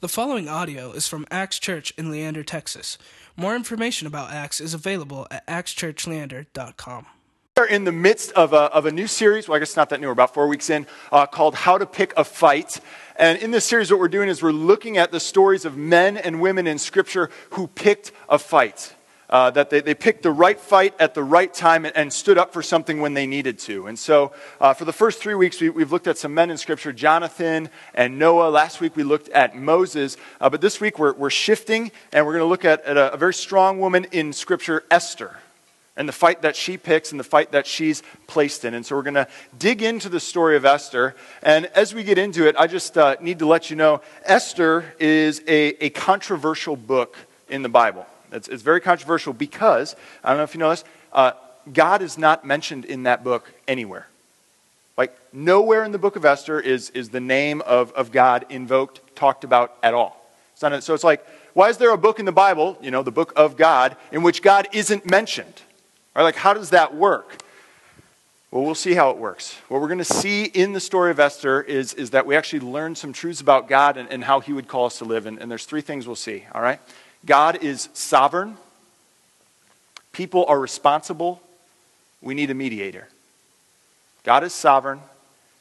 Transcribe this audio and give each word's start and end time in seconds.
The 0.00 0.08
following 0.08 0.48
audio 0.48 0.92
is 0.92 1.06
from 1.06 1.26
Axe 1.30 1.58
Church 1.58 1.92
in 1.98 2.10
Leander, 2.10 2.42
Texas. 2.42 2.96
More 3.36 3.54
information 3.54 4.06
about 4.06 4.32
Axe 4.32 4.58
is 4.58 4.72
available 4.72 5.26
at 5.30 5.46
axechurchleander.com. 5.46 7.06
We 7.58 7.62
are 7.62 7.66
in 7.66 7.84
the 7.84 7.92
midst 7.92 8.32
of 8.32 8.54
a, 8.54 8.72
of 8.72 8.86
a 8.86 8.90
new 8.90 9.06
series, 9.06 9.46
well, 9.46 9.56
I 9.56 9.58
guess 9.58 9.76
not 9.76 9.90
that 9.90 10.00
new, 10.00 10.06
we're 10.06 10.14
about 10.14 10.32
four 10.32 10.48
weeks 10.48 10.70
in, 10.70 10.86
uh, 11.12 11.26
called 11.26 11.54
How 11.54 11.76
to 11.76 11.84
Pick 11.84 12.14
a 12.16 12.24
Fight. 12.24 12.80
And 13.16 13.38
in 13.40 13.50
this 13.50 13.66
series, 13.66 13.90
what 13.90 14.00
we're 14.00 14.08
doing 14.08 14.30
is 14.30 14.42
we're 14.42 14.52
looking 14.52 14.96
at 14.96 15.12
the 15.12 15.20
stories 15.20 15.66
of 15.66 15.76
men 15.76 16.16
and 16.16 16.40
women 16.40 16.66
in 16.66 16.78
Scripture 16.78 17.28
who 17.50 17.66
picked 17.66 18.10
a 18.26 18.38
fight. 18.38 18.94
Uh, 19.30 19.48
that 19.48 19.70
they, 19.70 19.80
they 19.80 19.94
picked 19.94 20.24
the 20.24 20.30
right 20.30 20.58
fight 20.58 20.92
at 20.98 21.14
the 21.14 21.22
right 21.22 21.54
time 21.54 21.84
and, 21.84 21.96
and 21.96 22.12
stood 22.12 22.36
up 22.36 22.52
for 22.52 22.62
something 22.62 23.00
when 23.00 23.14
they 23.14 23.26
needed 23.26 23.60
to. 23.60 23.86
And 23.86 23.96
so, 23.96 24.32
uh, 24.60 24.74
for 24.74 24.84
the 24.84 24.92
first 24.92 25.20
three 25.20 25.36
weeks, 25.36 25.60
we, 25.60 25.68
have 25.68 25.92
looked 25.92 26.08
at 26.08 26.18
some 26.18 26.34
men 26.34 26.50
in 26.50 26.58
Scripture 26.58 26.92
Jonathan 26.92 27.70
and 27.94 28.18
Noah. 28.18 28.50
Last 28.50 28.80
week, 28.80 28.96
we 28.96 29.04
looked 29.04 29.28
at 29.28 29.56
Moses. 29.56 30.16
Uh, 30.40 30.50
but 30.50 30.60
this 30.60 30.80
week, 30.80 30.98
we're, 30.98 31.12
we're 31.12 31.30
shifting 31.30 31.92
and 32.12 32.26
we're 32.26 32.32
going 32.32 32.42
to 32.42 32.48
look 32.48 32.64
at, 32.64 32.82
at 32.82 32.96
a, 32.96 33.12
a 33.12 33.16
very 33.16 33.32
strong 33.32 33.78
woman 33.78 34.04
in 34.10 34.32
Scripture, 34.32 34.82
Esther 34.90 35.36
and 35.96 36.08
the 36.08 36.12
fight 36.12 36.42
that 36.42 36.56
she 36.56 36.78
picks 36.78 37.10
and 37.10 37.20
the 37.20 37.24
fight 37.24 37.52
that 37.52 37.66
she's 37.66 38.02
placed 38.26 38.64
in. 38.64 38.72
And 38.72 38.86
so 38.86 38.96
we're 38.96 39.02
going 39.02 39.14
to 39.14 39.28
dig 39.58 39.82
into 39.82 40.08
the 40.08 40.18
story 40.18 40.56
of 40.56 40.64
Esther. 40.64 41.14
And 41.42 41.66
as 41.66 41.94
we 41.94 42.04
get 42.04 42.16
into 42.16 42.48
it, 42.48 42.56
I 42.58 42.68
just 42.68 42.96
uh, 42.96 43.16
need 43.20 43.40
to 43.40 43.46
let 43.46 43.68
you 43.68 43.76
know 43.76 44.00
Esther 44.24 44.94
is 44.98 45.42
a, 45.46 45.84
a 45.84 45.90
controversial 45.90 46.74
book 46.74 47.16
in 47.50 47.62
the 47.62 47.68
Bible. 47.68 48.06
It's, 48.32 48.48
it's, 48.48 48.62
very 48.62 48.80
controversial 48.80 49.32
because, 49.32 49.96
I 50.22 50.28
don't 50.30 50.38
know 50.38 50.44
if 50.44 50.54
you 50.54 50.60
know 50.60 50.70
this, 50.70 50.84
uh, 51.12 51.32
God 51.72 52.02
is 52.02 52.18
not 52.18 52.44
mentioned 52.44 52.84
in 52.84 53.04
that 53.04 53.24
book 53.24 53.52
anywhere. 53.68 54.06
Like, 54.96 55.16
nowhere 55.32 55.84
in 55.84 55.92
the 55.92 55.98
book 55.98 56.16
of 56.16 56.24
Esther 56.24 56.60
is, 56.60 56.90
is 56.90 57.08
the 57.08 57.20
name 57.20 57.60
of, 57.62 57.92
of 57.92 58.12
God 58.12 58.46
invoked, 58.50 59.16
talked 59.16 59.44
about 59.44 59.76
at 59.82 59.94
all. 59.94 60.20
It's 60.52 60.62
not, 60.62 60.82
so 60.82 60.94
it's 60.94 61.04
like, 61.04 61.26
why 61.54 61.68
is 61.68 61.78
there 61.78 61.90
a 61.90 61.98
book 61.98 62.18
in 62.18 62.26
the 62.26 62.32
Bible, 62.32 62.78
you 62.80 62.90
know, 62.90 63.02
the 63.02 63.10
book 63.10 63.32
of 63.36 63.56
God, 63.56 63.96
in 64.12 64.22
which 64.22 64.42
God 64.42 64.68
isn't 64.72 65.10
mentioned? 65.10 65.62
Right? 66.14 66.22
Like, 66.22 66.36
how 66.36 66.54
does 66.54 66.70
that 66.70 66.94
work? 66.94 67.42
Well, 68.50 68.64
we'll 68.64 68.74
see 68.74 68.94
how 68.94 69.10
it 69.10 69.16
works. 69.16 69.56
What 69.68 69.80
we're 69.80 69.88
going 69.88 69.98
to 69.98 70.04
see 70.04 70.44
in 70.44 70.72
the 70.72 70.80
story 70.80 71.12
of 71.12 71.20
Esther 71.20 71.62
is, 71.62 71.94
is 71.94 72.10
that 72.10 72.26
we 72.26 72.34
actually 72.34 72.60
learn 72.60 72.96
some 72.96 73.12
truths 73.12 73.40
about 73.40 73.68
God 73.68 73.96
and, 73.96 74.08
and 74.10 74.24
how 74.24 74.40
He 74.40 74.52
would 74.52 74.66
call 74.66 74.86
us 74.86 74.98
to 74.98 75.04
live. 75.04 75.26
And, 75.26 75.38
and 75.38 75.48
there's 75.48 75.64
three 75.64 75.82
things 75.82 76.06
we'll 76.06 76.16
see, 76.16 76.44
all 76.52 76.60
right? 76.60 76.80
God 77.24 77.62
is 77.62 77.88
sovereign, 77.92 78.56
people 80.12 80.44
are 80.46 80.58
responsible, 80.58 81.40
we 82.22 82.34
need 82.34 82.50
a 82.50 82.54
mediator. 82.54 83.08
God 84.24 84.44
is 84.44 84.54
sovereign, 84.54 85.00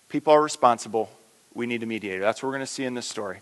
people 0.07 0.33
are 0.33 0.41
responsible, 0.41 1.09
we 1.53 1.65
need 1.65 1.83
a 1.83 1.85
mediator. 1.85 2.19
That's 2.21 2.41
what 2.41 2.47
we're 2.47 2.55
going 2.55 2.65
to 2.65 2.71
see 2.71 2.85
in 2.85 2.93
this 2.93 3.07
story. 3.07 3.41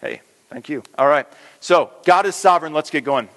Hey, 0.00 0.20
thank 0.50 0.68
you. 0.68 0.82
All 0.98 1.08
right. 1.08 1.26
So, 1.60 1.90
God 2.04 2.26
is 2.26 2.34
sovereign. 2.34 2.72
Let's 2.72 2.90
get 2.90 3.04
going. 3.04 3.28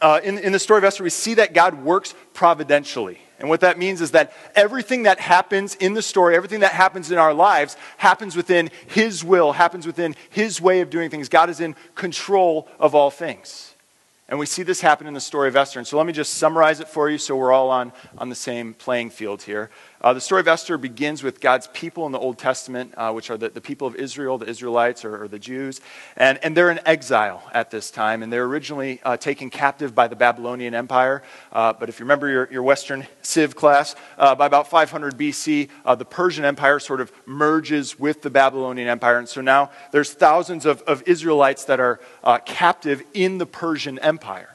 Uh, 0.00 0.20
in, 0.22 0.38
in 0.38 0.52
the 0.52 0.58
story 0.58 0.78
of 0.78 0.84
Esther, 0.84 1.04
we 1.04 1.10
see 1.10 1.34
that 1.34 1.54
God 1.54 1.82
works 1.82 2.14
providentially. 2.34 3.18
And 3.42 3.50
what 3.50 3.60
that 3.62 3.76
means 3.76 4.00
is 4.00 4.12
that 4.12 4.32
everything 4.54 5.02
that 5.02 5.18
happens 5.18 5.74
in 5.74 5.94
the 5.94 6.00
story, 6.00 6.36
everything 6.36 6.60
that 6.60 6.70
happens 6.70 7.10
in 7.10 7.18
our 7.18 7.34
lives, 7.34 7.76
happens 7.96 8.36
within 8.36 8.70
His 8.86 9.24
will, 9.24 9.50
happens 9.50 9.84
within 9.84 10.14
His 10.30 10.60
way 10.60 10.80
of 10.80 10.90
doing 10.90 11.10
things. 11.10 11.28
God 11.28 11.50
is 11.50 11.58
in 11.58 11.74
control 11.96 12.68
of 12.78 12.94
all 12.94 13.10
things. 13.10 13.74
And 14.28 14.38
we 14.38 14.46
see 14.46 14.62
this 14.62 14.80
happen 14.80 15.08
in 15.08 15.12
the 15.12 15.20
story 15.20 15.48
of 15.48 15.56
Esther. 15.56 15.80
And 15.80 15.86
so 15.86 15.96
let 15.96 16.06
me 16.06 16.12
just 16.12 16.34
summarize 16.34 16.78
it 16.78 16.86
for 16.86 17.10
you 17.10 17.18
so 17.18 17.36
we're 17.36 17.52
all 17.52 17.68
on, 17.70 17.92
on 18.16 18.28
the 18.28 18.36
same 18.36 18.74
playing 18.74 19.10
field 19.10 19.42
here. 19.42 19.70
Uh, 20.02 20.12
the 20.12 20.20
story 20.20 20.40
of 20.40 20.48
Esther 20.48 20.76
begins 20.76 21.22
with 21.22 21.40
God's 21.40 21.68
people 21.68 22.06
in 22.06 22.12
the 22.12 22.18
Old 22.18 22.36
Testament, 22.36 22.92
uh, 22.96 23.12
which 23.12 23.30
are 23.30 23.36
the, 23.36 23.50
the 23.50 23.60
people 23.60 23.86
of 23.86 23.94
Israel, 23.94 24.36
the 24.36 24.48
Israelites 24.48 25.04
or, 25.04 25.22
or, 25.22 25.28
the 25.28 25.38
Jews. 25.38 25.80
And, 26.16 26.40
and 26.42 26.56
they're 26.56 26.72
in 26.72 26.80
exile 26.84 27.48
at 27.54 27.70
this 27.70 27.92
time. 27.92 28.24
And 28.24 28.32
they're 28.32 28.44
originally 28.44 29.00
uh, 29.04 29.16
taken 29.16 29.48
captive 29.48 29.94
by 29.94 30.08
the 30.08 30.16
Babylonian 30.16 30.74
Empire. 30.74 31.22
Uh, 31.52 31.72
but 31.72 31.88
if 31.88 32.00
you 32.00 32.04
remember 32.04 32.28
your, 32.28 32.48
your 32.50 32.64
Western 32.64 33.06
Civ 33.22 33.54
class, 33.54 33.94
uh, 34.18 34.34
by 34.34 34.46
about 34.46 34.68
500 34.68 35.16
BC, 35.16 35.68
uh, 35.84 35.94
the 35.94 36.04
Persian 36.04 36.44
Empire 36.44 36.80
sort 36.80 37.00
of 37.00 37.12
merges 37.24 37.96
with 37.96 38.22
the 38.22 38.30
Babylonian 38.30 38.88
Empire. 38.88 39.18
And 39.18 39.28
so 39.28 39.40
now 39.40 39.70
there's 39.92 40.12
thousands 40.12 40.66
of, 40.66 40.82
of 40.82 41.04
Israelites 41.06 41.64
that 41.66 41.78
are 41.78 42.00
captive 42.44 43.04
in 43.14 43.38
the 43.38 43.46
Persian 43.46 44.00
Empire. 44.00 44.52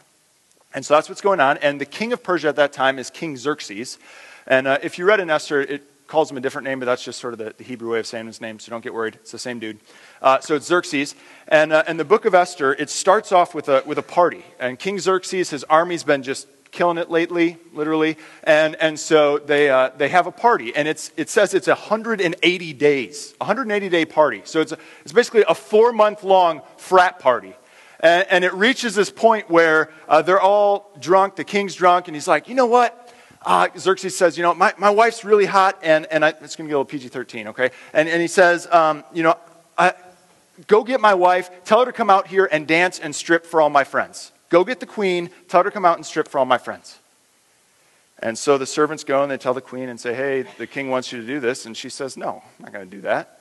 And 0.74 0.86
so 0.86 0.94
that's 0.94 1.08
what's 1.08 1.22
going 1.22 1.40
on. 1.40 1.58
And 1.58 1.80
the 1.80 1.86
king 1.86 2.12
of 2.12 2.22
Persia 2.22 2.50
at 2.50 2.58
that 2.58 2.74
time 2.74 3.00
is 3.00 3.10
King 3.10 3.38
Xerxes. 3.38 3.98
And 4.48 4.68
uh, 4.68 4.80
if 4.82 4.98
you 4.98 5.06
read 5.06 5.20
in 5.20 5.30
Esther, 5.30 5.62
it 5.62 5.84
calls 6.08 6.32
him 6.32 6.38
a 6.38 6.42
different 6.42 6.66
name, 6.66 6.80
but 6.80 6.86
that's 6.86 7.04
just 7.04 7.20
sort 7.20 7.34
of 7.34 7.40
the, 7.40 7.54
the 7.58 7.64
Hebrew 7.64 7.92
way 7.92 8.00
of 8.00 8.08
saying 8.08 8.28
his 8.28 8.40
name, 8.40 8.60
so 8.60 8.70
don't 8.70 8.84
get 8.84 8.94
worried. 8.94 9.16
It's 9.16 9.32
the 9.32 9.40
same 9.40 9.60
dude. 9.60 9.78
Uh, 10.22 10.40
so 10.40 10.56
it's 10.56 10.66
Xerxes. 10.66 11.16
And, 11.50 11.74
uh, 11.74 11.84
and 11.86 12.00
the 12.00 12.06
book 12.06 12.26
of 12.26 12.34
Esther, 12.34 12.74
it 12.74 12.90
starts 12.90 13.32
off 13.32 13.54
with 13.54 13.68
a, 13.68 13.84
with 13.86 13.98
a 13.98 14.04
party. 14.04 14.46
And 14.60 14.80
King 14.80 15.00
Xerxes, 15.00 15.50
his 15.50 15.64
army's 15.66 16.04
been 16.04 16.24
just 16.24 16.48
killing 16.72 16.98
it 16.98 17.10
lately, 17.10 17.58
literally. 17.74 18.18
And, 18.44 18.76
and 18.76 19.00
so 19.00 19.40
they, 19.40 19.70
uh, 19.70 19.92
they 19.98 20.10
have 20.10 20.28
a 20.28 20.32
party. 20.32 20.76
And 20.76 20.88
it's, 20.88 21.12
it 21.18 21.30
says 21.30 21.54
it's 21.54 21.68
180 21.68 22.74
days, 22.74 23.36
180 23.40 23.90
day 23.90 24.06
party. 24.06 24.42
So 24.46 24.62
it's, 24.62 24.72
a, 24.72 24.78
it's 25.02 25.14
basically 25.14 25.44
a 25.48 25.56
four 25.56 25.92
month 25.92 26.24
long 26.24 26.62
frat 26.78 27.20
party. 27.20 27.56
And, 28.00 28.28
and, 28.30 28.46
it 28.46 28.54
reaches 28.54 28.94
this 28.94 29.10
point 29.10 29.50
where 29.50 29.90
uh, 30.08 30.22
they're 30.22 30.40
all 30.40 30.92
drunk, 31.00 31.36
the 31.36 31.44
king's 31.44 31.74
drunk, 31.74 32.08
and 32.08 32.16
he's 32.16 32.28
like, 32.28 32.48
you 32.48 32.54
know 32.54 32.68
what? 32.68 33.07
Uh, 33.48 33.70
Xerxes 33.78 34.16
says, 34.16 34.38
you 34.38 34.44
know, 34.44 34.54
my, 34.54 34.74
my 34.78 34.90
wife's 34.90 35.24
really 35.24 35.46
hot, 35.46 35.80
and, 35.82 36.06
and 36.12 36.26
I, 36.26 36.30
it's 36.42 36.58
going 36.58 36.68
to 36.68 36.70
be 36.70 36.74
a 36.74 36.78
little 36.78 36.86
PG 36.86 37.08
13, 37.08 37.48
okay? 37.48 37.72
And, 37.94 38.10
and 38.10 38.22
he 38.22 38.28
says, 38.28 38.68
um, 38.70 39.06
you 39.14 39.24
know, 39.24 39.38
I, 39.78 39.94
go 40.68 40.84
get 40.84 41.00
my 41.00 41.14
wife, 41.14 41.50
tell 41.64 41.80
her 41.80 41.86
to 41.86 41.94
come 41.94 42.10
out 42.10 42.28
here 42.28 42.50
and 42.52 42.68
dance 42.68 43.00
and 43.00 43.16
strip 43.16 43.46
for 43.46 43.62
all 43.62 43.70
my 43.70 43.86
friends. 43.86 44.34
Go 44.50 44.66
get 44.66 44.82
the 44.82 44.86
queen, 44.86 45.30
tell 45.48 45.62
her 45.62 45.70
to 45.70 45.72
come 45.72 45.86
out 45.86 45.96
and 45.96 46.06
strip 46.06 46.28
for 46.28 46.40
all 46.40 46.46
my 46.46 46.58
friends. 46.58 47.00
And 48.20 48.38
so 48.38 48.58
the 48.58 48.66
servants 48.66 49.06
go 49.06 49.24
and 49.24 49.32
they 49.32 49.38
tell 49.38 49.54
the 49.54 49.62
queen 49.62 49.88
and 49.88 49.98
say, 49.98 50.14
hey, 50.14 50.44
the 50.58 50.68
king 50.68 50.90
wants 50.90 51.14
you 51.14 51.22
to 51.22 51.26
do 51.26 51.40
this. 51.40 51.66
And 51.66 51.78
she 51.78 51.88
says, 51.88 52.18
no, 52.18 52.44
I'm 52.60 52.66
not 52.66 52.74
going 52.74 52.90
to 52.90 52.96
do 52.96 53.02
that. 53.04 53.40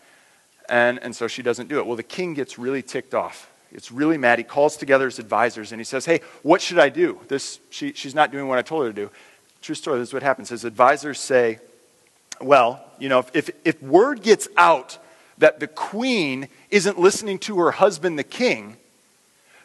And, 0.69 1.01
and 1.03 1.17
so 1.17 1.27
she 1.27 1.43
doesn't 1.43 1.69
do 1.69 1.79
it. 1.81 1.87
Well, 1.87 1.97
the 1.97 2.05
king 2.05 2.35
gets 2.35 2.61
really 2.61 2.83
ticked 2.83 3.15
off. 3.15 3.51
It's 3.73 3.91
really 3.91 4.19
mad. 4.19 4.39
He 4.39 4.45
calls 4.45 4.77
together 4.77 5.07
his 5.07 5.19
advisors 5.19 5.73
and 5.73 5.81
he 5.81 5.85
says, 5.85 6.05
hey, 6.05 6.21
what 6.43 6.61
should 6.63 6.79
I 6.79 6.91
do? 6.91 7.19
This, 7.27 7.59
she, 7.71 7.93
she's 7.93 8.15
not 8.15 8.31
doing 8.31 8.47
what 8.47 8.59
I 8.59 8.63
told 8.63 8.85
her 8.85 8.93
to 8.93 8.95
do. 8.95 9.11
True 9.67 9.75
story, 9.75 9.99
this 9.99 10.11
is 10.11 10.15
what 10.15 10.23
happens. 10.23 10.51
His 10.51 10.65
advisors 10.65 11.19
say, 11.19 11.59
well, 12.41 12.85
you 13.01 13.09
know, 13.09 13.19
if, 13.19 13.35
if, 13.35 13.51
if 13.65 13.83
word 13.83 14.23
gets 14.23 14.47
out 14.57 14.97
that 15.39 15.59
the 15.59 15.67
queen 15.67 16.47
isn't 16.71 17.01
listening 17.01 17.41
to 17.41 17.59
her 17.59 17.73
husband, 17.73 18.17
the 18.17 18.23
king, 18.23 18.77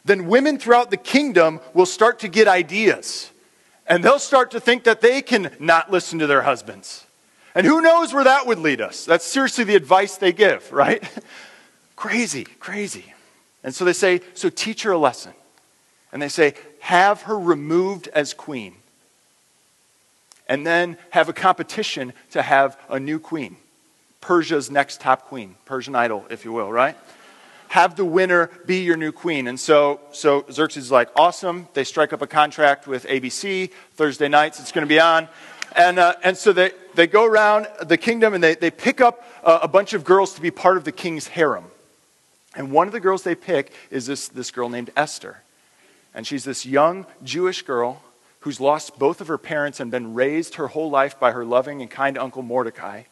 then 0.03 0.25
women 0.25 0.57
throughout 0.57 0.89
the 0.89 0.97
kingdom 0.97 1.59
will 1.75 1.85
start 1.85 2.17
to 2.21 2.27
get 2.27 2.47
ideas. 2.47 3.29
And 3.85 4.03
they'll 4.03 4.17
start 4.17 4.49
to 4.51 4.59
think 4.59 4.85
that 4.85 5.01
they 5.01 5.21
can 5.21 5.51
not 5.59 5.91
listen 5.91 6.17
to 6.17 6.25
their 6.25 6.41
husbands. 6.41 7.05
And 7.53 7.67
who 7.67 7.79
knows 7.79 8.11
where 8.11 8.23
that 8.23 8.47
would 8.47 8.57
lead 8.57 8.81
us? 8.81 9.05
That's 9.05 9.23
seriously 9.23 9.65
the 9.65 9.75
advice 9.75 10.17
they 10.17 10.33
give, 10.33 10.71
right? 10.73 11.07
crazy, 11.95 12.45
crazy. 12.59 13.13
And 13.63 13.75
so 13.75 13.85
they 13.85 13.93
say, 13.93 14.21
so 14.33 14.49
teach 14.49 14.81
her 14.81 14.93
a 14.93 14.97
lesson. 14.97 15.33
And 16.11 16.19
they 16.19 16.27
say, 16.27 16.55
have 16.79 17.21
her 17.21 17.37
removed 17.37 18.07
as 18.07 18.33
queen 18.33 18.77
and 20.51 20.67
then 20.67 20.97
have 21.11 21.29
a 21.29 21.33
competition 21.33 22.11
to 22.31 22.41
have 22.41 22.77
a 22.89 22.99
new 22.99 23.19
queen. 23.21 23.55
Persia's 24.19 24.69
next 24.69 24.99
top 24.99 25.29
queen, 25.29 25.55
Persian 25.63 25.95
idol, 25.95 26.25
if 26.29 26.43
you 26.43 26.51
will, 26.51 26.69
right? 26.69 26.97
Have 27.69 27.95
the 27.95 28.03
winner 28.03 28.49
be 28.65 28.83
your 28.83 28.97
new 28.97 29.13
queen. 29.13 29.47
And 29.47 29.57
so, 29.57 30.01
so 30.11 30.43
Xerxes 30.51 30.83
is 30.83 30.91
like, 30.91 31.07
awesome. 31.15 31.69
They 31.73 31.85
strike 31.85 32.11
up 32.11 32.21
a 32.21 32.27
contract 32.27 32.85
with 32.85 33.05
ABC. 33.05 33.71
Thursday 33.93 34.27
nights, 34.27 34.59
it's 34.59 34.73
going 34.73 34.85
to 34.85 34.89
be 34.89 34.99
on. 34.99 35.29
And, 35.73 35.97
uh, 35.97 36.15
and 36.21 36.35
so 36.35 36.51
they, 36.51 36.71
they 36.95 37.07
go 37.07 37.23
around 37.23 37.69
the 37.81 37.95
kingdom 37.95 38.33
and 38.33 38.43
they, 38.43 38.55
they 38.55 38.71
pick 38.71 38.99
up 38.99 39.25
a, 39.45 39.59
a 39.63 39.67
bunch 39.69 39.93
of 39.93 40.03
girls 40.03 40.33
to 40.33 40.41
be 40.41 40.51
part 40.51 40.75
of 40.75 40.83
the 40.83 40.91
king's 40.91 41.27
harem. 41.27 41.63
And 42.57 42.73
one 42.73 42.87
of 42.87 42.93
the 42.93 42.99
girls 42.99 43.23
they 43.23 43.35
pick 43.35 43.71
is 43.89 44.05
this, 44.05 44.27
this 44.27 44.51
girl 44.51 44.67
named 44.67 44.89
Esther. 44.97 45.43
And 46.13 46.27
she's 46.27 46.43
this 46.43 46.65
young 46.65 47.05
Jewish 47.23 47.61
girl 47.61 48.01
who's 48.41 48.59
lost 48.59 48.99
both 48.99 49.21
of 49.21 49.27
her 49.27 49.37
parents 49.37 49.79
and 49.79 49.89
been 49.89 50.13
raised 50.13 50.55
her 50.55 50.67
whole 50.67 50.89
life 50.89 51.19
by 51.19 51.31
her 51.31 51.45
loving 51.45 51.81
and 51.81 51.89
kind 51.89 52.17
uncle 52.17 52.41
Mordecai. 52.41 53.03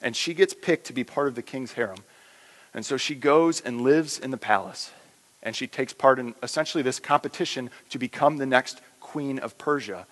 And 0.00 0.16
she 0.16 0.34
gets 0.34 0.54
picked 0.54 0.86
to 0.86 0.92
be 0.92 1.04
part 1.04 1.28
of 1.28 1.34
the 1.34 1.42
king's 1.42 1.72
harem. 1.72 1.98
And 2.74 2.84
so 2.86 2.96
she 2.96 3.14
goes 3.14 3.60
and 3.60 3.82
lives 3.82 4.18
in 4.18 4.30
the 4.30 4.36
palace. 4.36 4.90
And 5.42 5.54
she 5.54 5.66
takes 5.66 5.92
part 5.92 6.18
in 6.18 6.34
essentially 6.42 6.82
this 6.82 7.00
competition 7.00 7.70
to 7.90 7.98
become 7.98 8.36
the 8.36 8.46
next 8.46 8.80
queen 9.00 9.38
of 9.38 9.58
Persia. 9.58 10.06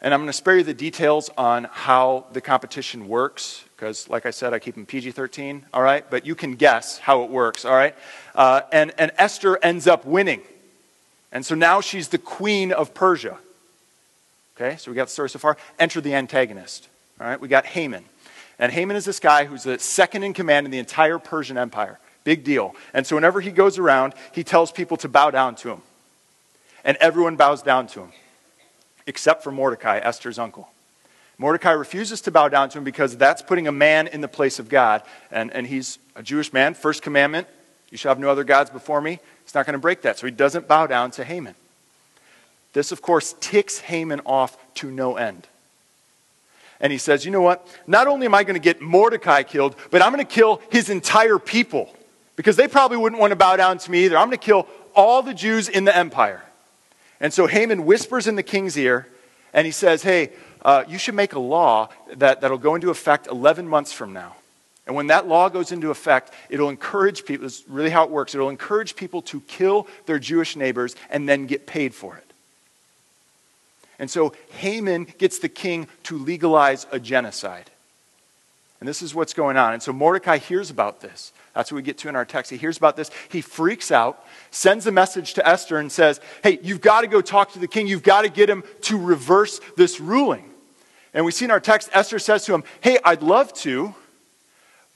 And 0.00 0.14
I'm 0.14 0.20
going 0.20 0.28
to 0.28 0.32
spare 0.32 0.58
you 0.58 0.64
the 0.64 0.74
details 0.74 1.30
on 1.36 1.64
how 1.70 2.26
the 2.32 2.40
competition 2.40 3.08
works, 3.08 3.64
because, 3.76 4.08
like 4.08 4.26
I 4.26 4.30
said, 4.30 4.52
I 4.52 4.58
keep 4.58 4.74
them 4.74 4.86
PG 4.86 5.12
13, 5.12 5.66
all 5.72 5.82
right? 5.82 6.08
But 6.08 6.24
you 6.26 6.34
can 6.34 6.54
guess 6.54 6.98
how 6.98 7.22
it 7.22 7.30
works, 7.30 7.64
all 7.64 7.74
right? 7.74 7.94
Uh, 8.34 8.62
and, 8.72 8.92
and 8.98 9.12
Esther 9.18 9.58
ends 9.62 9.86
up 9.86 10.04
winning. 10.04 10.42
And 11.30 11.46
so 11.46 11.54
now 11.54 11.80
she's 11.80 12.08
the 12.08 12.18
queen 12.18 12.72
of 12.72 12.94
Persia. 12.94 13.38
Okay, 14.56 14.76
so 14.76 14.90
we 14.90 14.94
got 14.94 15.06
the 15.06 15.12
story 15.12 15.30
so 15.30 15.38
far. 15.38 15.56
Enter 15.78 16.00
the 16.00 16.14
antagonist. 16.14 16.88
All 17.20 17.26
right, 17.26 17.40
we 17.40 17.48
got 17.48 17.66
Haman. 17.66 18.04
And 18.58 18.70
Haman 18.70 18.96
is 18.96 19.04
this 19.04 19.18
guy 19.18 19.44
who's 19.44 19.62
the 19.62 19.78
second 19.78 20.22
in 20.22 20.34
command 20.34 20.66
in 20.66 20.70
the 20.70 20.78
entire 20.78 21.18
Persian 21.18 21.56
Empire. 21.56 21.98
Big 22.24 22.44
deal. 22.44 22.74
And 22.94 23.06
so 23.06 23.16
whenever 23.16 23.40
he 23.40 23.50
goes 23.50 23.78
around, 23.78 24.14
he 24.32 24.44
tells 24.44 24.70
people 24.70 24.96
to 24.98 25.08
bow 25.08 25.30
down 25.30 25.54
to 25.56 25.70
him. 25.70 25.82
And 26.84 26.96
everyone 26.98 27.36
bows 27.36 27.62
down 27.62 27.86
to 27.88 28.00
him, 28.00 28.12
except 29.06 29.42
for 29.42 29.50
Mordecai, 29.50 29.98
Esther's 29.98 30.38
uncle. 30.38 30.68
Mordecai 31.38 31.72
refuses 31.72 32.20
to 32.22 32.30
bow 32.30 32.48
down 32.48 32.68
to 32.70 32.78
him 32.78 32.84
because 32.84 33.16
that's 33.16 33.42
putting 33.42 33.66
a 33.66 33.72
man 33.72 34.06
in 34.06 34.20
the 34.20 34.28
place 34.28 34.58
of 34.58 34.68
God. 34.68 35.02
And, 35.30 35.52
and 35.52 35.66
he's 35.66 35.98
a 36.14 36.22
Jewish 36.22 36.52
man. 36.52 36.74
First 36.74 37.02
commandment 37.02 37.48
you 37.90 37.98
shall 37.98 38.10
have 38.10 38.18
no 38.18 38.30
other 38.30 38.44
gods 38.44 38.70
before 38.70 39.00
me. 39.00 39.18
He's 39.44 39.54
not 39.54 39.66
going 39.66 39.74
to 39.74 39.78
break 39.78 40.02
that. 40.02 40.18
So 40.18 40.26
he 40.26 40.30
doesn't 40.30 40.66
bow 40.66 40.86
down 40.86 41.10
to 41.12 41.24
Haman. 41.24 41.54
This, 42.72 42.92
of 42.92 43.02
course, 43.02 43.34
ticks 43.40 43.80
Haman 43.80 44.20
off 44.24 44.56
to 44.76 44.90
no 44.90 45.16
end. 45.16 45.46
And 46.80 46.90
he 46.90 46.98
says, 46.98 47.24
You 47.24 47.30
know 47.30 47.40
what? 47.40 47.66
Not 47.86 48.06
only 48.08 48.26
am 48.26 48.34
I 48.34 48.44
going 48.44 48.54
to 48.54 48.60
get 48.60 48.80
Mordecai 48.80 49.42
killed, 49.42 49.76
but 49.90 50.02
I'm 50.02 50.12
going 50.12 50.24
to 50.24 50.30
kill 50.30 50.60
his 50.70 50.90
entire 50.90 51.38
people 51.38 51.94
because 52.36 52.56
they 52.56 52.68
probably 52.68 52.96
wouldn't 52.96 53.20
want 53.20 53.30
to 53.30 53.36
bow 53.36 53.56
down 53.56 53.78
to 53.78 53.90
me 53.90 54.04
either. 54.04 54.16
I'm 54.16 54.28
going 54.28 54.38
to 54.38 54.44
kill 54.44 54.66
all 54.94 55.22
the 55.22 55.34
Jews 55.34 55.68
in 55.68 55.84
the 55.84 55.96
empire. 55.96 56.42
And 57.20 57.32
so 57.32 57.46
Haman 57.46 57.84
whispers 57.84 58.26
in 58.26 58.34
the 58.34 58.42
king's 58.42 58.76
ear 58.76 59.06
and 59.52 59.64
he 59.64 59.70
says, 59.70 60.02
Hey, 60.02 60.30
uh, 60.64 60.84
you 60.88 60.98
should 60.98 61.14
make 61.14 61.34
a 61.34 61.38
law 61.38 61.88
that, 62.16 62.40
that'll 62.40 62.58
go 62.58 62.74
into 62.74 62.90
effect 62.90 63.26
11 63.28 63.68
months 63.68 63.92
from 63.92 64.12
now. 64.12 64.36
And 64.86 64.96
when 64.96 65.06
that 65.08 65.28
law 65.28 65.48
goes 65.48 65.70
into 65.70 65.90
effect, 65.90 66.32
it'll 66.50 66.68
encourage 66.68 67.24
people, 67.24 67.44
this 67.44 67.60
is 67.60 67.68
really 67.68 67.90
how 67.90 68.04
it 68.04 68.10
works, 68.10 68.34
it'll 68.34 68.48
encourage 68.48 68.96
people 68.96 69.22
to 69.22 69.40
kill 69.42 69.86
their 70.06 70.18
Jewish 70.18 70.56
neighbors 70.56 70.96
and 71.10 71.28
then 71.28 71.46
get 71.46 71.66
paid 71.66 71.94
for 71.94 72.16
it. 72.16 72.31
And 74.02 74.10
so 74.10 74.32
Haman 74.58 75.06
gets 75.16 75.38
the 75.38 75.48
king 75.48 75.86
to 76.02 76.18
legalize 76.18 76.88
a 76.90 76.98
genocide. 76.98 77.70
And 78.80 78.88
this 78.88 79.00
is 79.00 79.14
what's 79.14 79.32
going 79.32 79.56
on. 79.56 79.74
And 79.74 79.80
so 79.80 79.92
Mordecai 79.92 80.38
hears 80.38 80.70
about 80.70 81.00
this. 81.00 81.32
That's 81.54 81.70
what 81.70 81.76
we 81.76 81.82
get 81.82 81.98
to 81.98 82.08
in 82.08 82.16
our 82.16 82.24
text. 82.24 82.50
He 82.50 82.56
hears 82.56 82.76
about 82.76 82.96
this. 82.96 83.12
He 83.28 83.40
freaks 83.40 83.92
out, 83.92 84.26
sends 84.50 84.88
a 84.88 84.90
message 84.90 85.34
to 85.34 85.48
Esther, 85.48 85.78
and 85.78 85.92
says, 85.92 86.20
Hey, 86.42 86.58
you've 86.64 86.80
got 86.80 87.02
to 87.02 87.06
go 87.06 87.20
talk 87.20 87.52
to 87.52 87.60
the 87.60 87.68
king. 87.68 87.86
You've 87.86 88.02
got 88.02 88.22
to 88.22 88.28
get 88.28 88.50
him 88.50 88.64
to 88.80 88.98
reverse 88.98 89.60
this 89.76 90.00
ruling. 90.00 90.50
And 91.14 91.24
we 91.24 91.30
see 91.30 91.44
in 91.44 91.52
our 91.52 91.60
text, 91.60 91.88
Esther 91.92 92.18
says 92.18 92.44
to 92.46 92.54
him, 92.54 92.64
Hey, 92.80 92.98
I'd 93.04 93.22
love 93.22 93.52
to, 93.58 93.94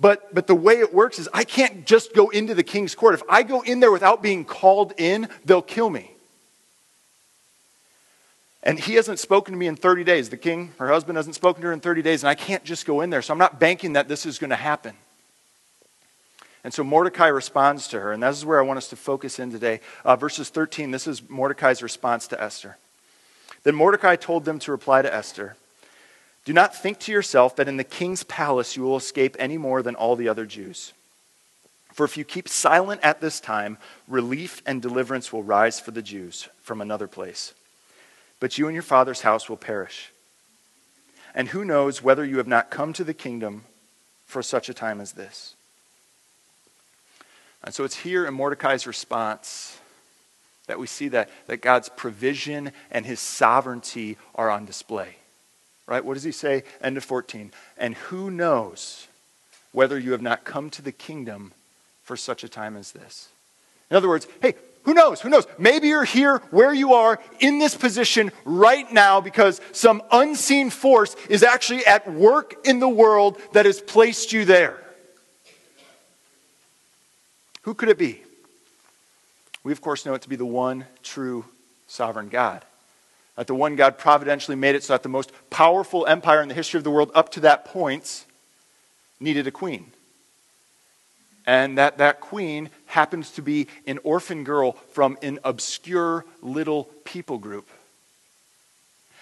but, 0.01 0.35
but 0.35 0.49
the 0.49 0.55
way 0.57 0.81
it 0.81 0.93
works 0.93 1.21
is 1.21 1.29
I 1.33 1.45
can't 1.45 1.87
just 1.87 2.13
go 2.13 2.31
into 2.31 2.57
the 2.57 2.65
king's 2.65 2.97
court. 2.97 3.15
If 3.15 3.23
I 3.29 3.45
go 3.45 3.61
in 3.61 3.79
there 3.79 3.93
without 3.93 4.21
being 4.21 4.45
called 4.45 4.95
in, 4.99 5.29
they'll 5.45 5.63
kill 5.63 5.91
me. 5.91 6.16
And 8.67 8.81
he 8.81 8.95
hasn't 8.95 9.21
spoken 9.21 9.53
to 9.53 9.59
me 9.59 9.69
in 9.69 9.77
30 9.77 10.03
days. 10.03 10.29
The 10.29 10.37
king, 10.37 10.73
her 10.79 10.89
husband, 10.89 11.17
hasn't 11.17 11.37
spoken 11.37 11.63
to 11.63 11.69
her 11.69 11.73
in 11.73 11.79
30 11.79 12.03
days, 12.03 12.25
and 12.25 12.29
I 12.29 12.35
can't 12.35 12.65
just 12.65 12.85
go 12.85 13.01
in 13.01 13.11
there. 13.11 13.23
So 13.23 13.33
I'm 13.33 13.39
not 13.39 13.61
banking 13.61 13.93
that 13.93 14.09
this 14.09 14.27
is 14.27 14.41
going 14.41 14.51
to 14.51 14.57
happen. 14.57 14.97
And 16.65 16.75
so 16.75 16.83
Mordecai 16.83 17.29
responds 17.29 17.87
to 17.89 18.01
her, 18.01 18.13
and 18.13 18.21
this 18.21 18.37
is 18.37 18.45
where 18.45 18.59
I 18.59 18.65
want 18.65 18.79
us 18.79 18.89
to 18.89 18.97
focus 18.97 19.39
in 19.39 19.53
today. 19.53 19.79
Uh, 20.05 20.17
verses 20.17 20.49
13, 20.49 20.91
this 20.91 21.07
is 21.07 21.23
Mordecai's 21.31 21.81
response 21.81 22.27
to 22.27 22.43
Esther. 22.43 22.77
Then 23.63 23.77
Mordecai 23.77 24.17
told 24.17 24.45
them 24.45 24.59
to 24.59 24.73
reply 24.73 25.01
to 25.01 25.15
Esther 25.15 25.55
Do 26.45 26.53
not 26.53 26.75
think 26.75 26.99
to 27.01 27.13
yourself 27.13 27.55
that 27.57 27.69
in 27.69 27.77
the 27.77 27.85
king's 27.85 28.25
palace 28.25 28.77
you 28.77 28.83
will 28.83 28.97
escape 28.97 29.37
any 29.39 29.59
more 29.59 29.81
than 29.81 29.95
all 29.95 30.17
the 30.17 30.29
other 30.29 30.45
Jews. 30.45 30.93
For 31.93 32.05
if 32.05 32.17
you 32.17 32.25
keep 32.25 32.49
silent 32.49 33.01
at 33.05 33.21
this 33.21 33.39
time, 33.39 33.79
relief 34.09 34.61
and 34.67 34.83
deliverance 34.83 35.33
will 35.33 35.45
rise 35.45 35.79
for 35.79 35.93
the 35.93 36.03
Jews 36.03 36.49
from 36.63 36.81
another 36.81 37.07
place. 37.07 37.55
But 38.41 38.59
you 38.59 38.67
and 38.67 38.75
your 38.75 38.83
father's 38.83 39.23
house 39.23 39.49
will 39.49 39.57
perish. 39.57 40.13
And 41.35 41.49
who 41.49 41.65
knows 41.65 42.03
whether 42.03 42.25
you 42.25 42.39
have 42.39 42.47
not 42.47 42.71
come 42.71 42.93
to 42.95 43.05
the 43.05 43.15
kingdom 43.15 43.65
for 44.27 44.43
such 44.43 44.69
a 44.69 44.75
time 44.75 45.01
as 45.01 45.13
this? 45.13 45.55
And 47.63 47.75
so 47.75 47.85
it's 47.85 47.97
here 47.97 48.27
in 48.27 48.35
Mordecai's 48.35 48.87
response 48.87 49.79
that 50.67 50.79
we 50.79 50.87
see 50.87 51.09
that, 51.09 51.31
that 51.47 51.59
God's 51.59 51.89
provision 51.89 52.73
and 52.91 53.07
his 53.07 53.21
sovereignty 53.21 54.17
are 54.35 54.51
on 54.51 54.65
display. 54.65 55.17
Right? 55.87 56.05
What 56.05 56.15
does 56.15 56.25
he 56.25 56.33
say? 56.33 56.65
End 56.81 56.97
of 56.97 57.05
14. 57.05 57.53
And 57.79 57.95
who 57.95 58.31
knows 58.31 59.07
whether 59.73 59.99
you 59.99 60.13
have 60.13 60.23
not 60.23 60.45
come 60.45 60.71
to 60.71 60.83
the 60.83 60.93
kingdom 60.93 61.53
for 62.03 62.17
such 62.17 62.43
a 62.43 62.49
time 62.49 62.77
as 62.77 62.93
this? 62.93 63.29
In 63.91 63.97
other 63.97 64.09
words, 64.09 64.27
hey, 64.43 64.55
who 64.87 64.95
knows? 64.95 65.21
Who 65.21 65.29
knows? 65.29 65.49
Maybe 65.59 65.89
you're 65.89 66.05
here 66.05 66.39
where 66.53 66.73
you 66.73 66.95
are 66.95 67.19
in 67.41 67.59
this 67.59 67.75
position 67.75 68.31
right 68.45 68.91
now 68.93 69.21
because 69.21 69.61
some 69.73 70.01
unseen 70.13 70.71
force 70.71 71.17
is 71.29 71.43
actually 71.43 71.85
at 71.85 72.11
work 72.11 72.55
in 72.65 72.79
the 72.79 72.89
world 72.89 73.41
that 73.53 73.67
has 73.67 73.81
placed 73.81 74.33
you 74.33 74.45
there. 74.45 74.81
Who 77.63 77.75
could 77.75 77.89
it 77.89 77.99
be? 77.99 78.23
We, 79.65 79.73
of 79.73 79.81
course, 79.81 80.07
know 80.07 80.15
it 80.15 80.23
to 80.23 80.29
be 80.29 80.37
the 80.37 80.47
one 80.47 80.87
true 81.03 81.47
sovereign 81.89 82.29
God. 82.29 82.65
That 83.35 83.49
the 83.49 83.57
one 83.57 83.75
God 83.75 83.99
providentially 83.99 84.57
made 84.57 84.77
it 84.77 84.85
so 84.85 84.93
that 84.95 85.03
the 85.03 85.09
most 85.09 85.33
powerful 85.51 86.07
empire 86.07 86.43
in 86.43 86.49
the 86.49 86.55
history 86.55 86.79
of 86.79 86.85
the 86.85 86.93
world 86.93 87.11
up 87.13 87.31
to 87.33 87.41
that 87.41 87.65
point 87.65 88.25
needed 89.19 89.49
a 89.49 89.51
queen. 89.51 89.91
And 91.47 91.79
that 91.79 91.99
that 91.99 92.21
queen 92.21 92.71
happens 92.87 93.31
to 93.33 93.43
be 93.43 93.69
an 93.87 93.99
orphan 94.03 94.43
girl 94.43 94.73
from 94.93 95.17
an 95.23 95.39
obscure 95.45 96.25
little 96.43 96.85
people 97.05 97.39
group. 97.39 97.69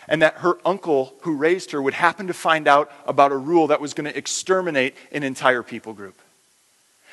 And 0.09 0.23
that 0.23 0.39
her 0.39 0.59
uncle 0.65 1.15
who 1.23 1.37
raised 1.37 1.71
her 1.73 1.81
would 1.81 1.95
happen 1.95 2.27
to 2.27 2.35
find 2.35 2.67
out 2.67 2.91
about 3.07 3.33
a 3.33 3.37
rule 3.37 3.69
that 3.69 3.81
was 3.81 3.95
going 3.95 4.11
to 4.11 4.17
exterminate 4.17 4.95
an 5.13 5.23
entire 5.23 5.63
people 5.63 5.93
group 5.93 6.19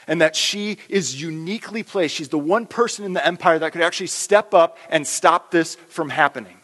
and 0.08 0.22
that 0.22 0.36
she 0.36 0.78
is 0.90 1.22
uniquely 1.22 1.84
placed. 1.84 2.16
She's 2.16 2.30
the 2.30 2.40
one 2.40 2.66
person 2.66 3.06
in 3.06 3.14
the 3.14 3.26
empire 3.26 3.60
that 3.60 3.72
could 3.72 3.82
actually 3.82 4.08
step 4.08 4.54
up 4.54 4.78
and 4.90 5.06
stop 5.06 5.52
this 5.52 5.76
from 5.76 6.10
happening. 6.10 6.58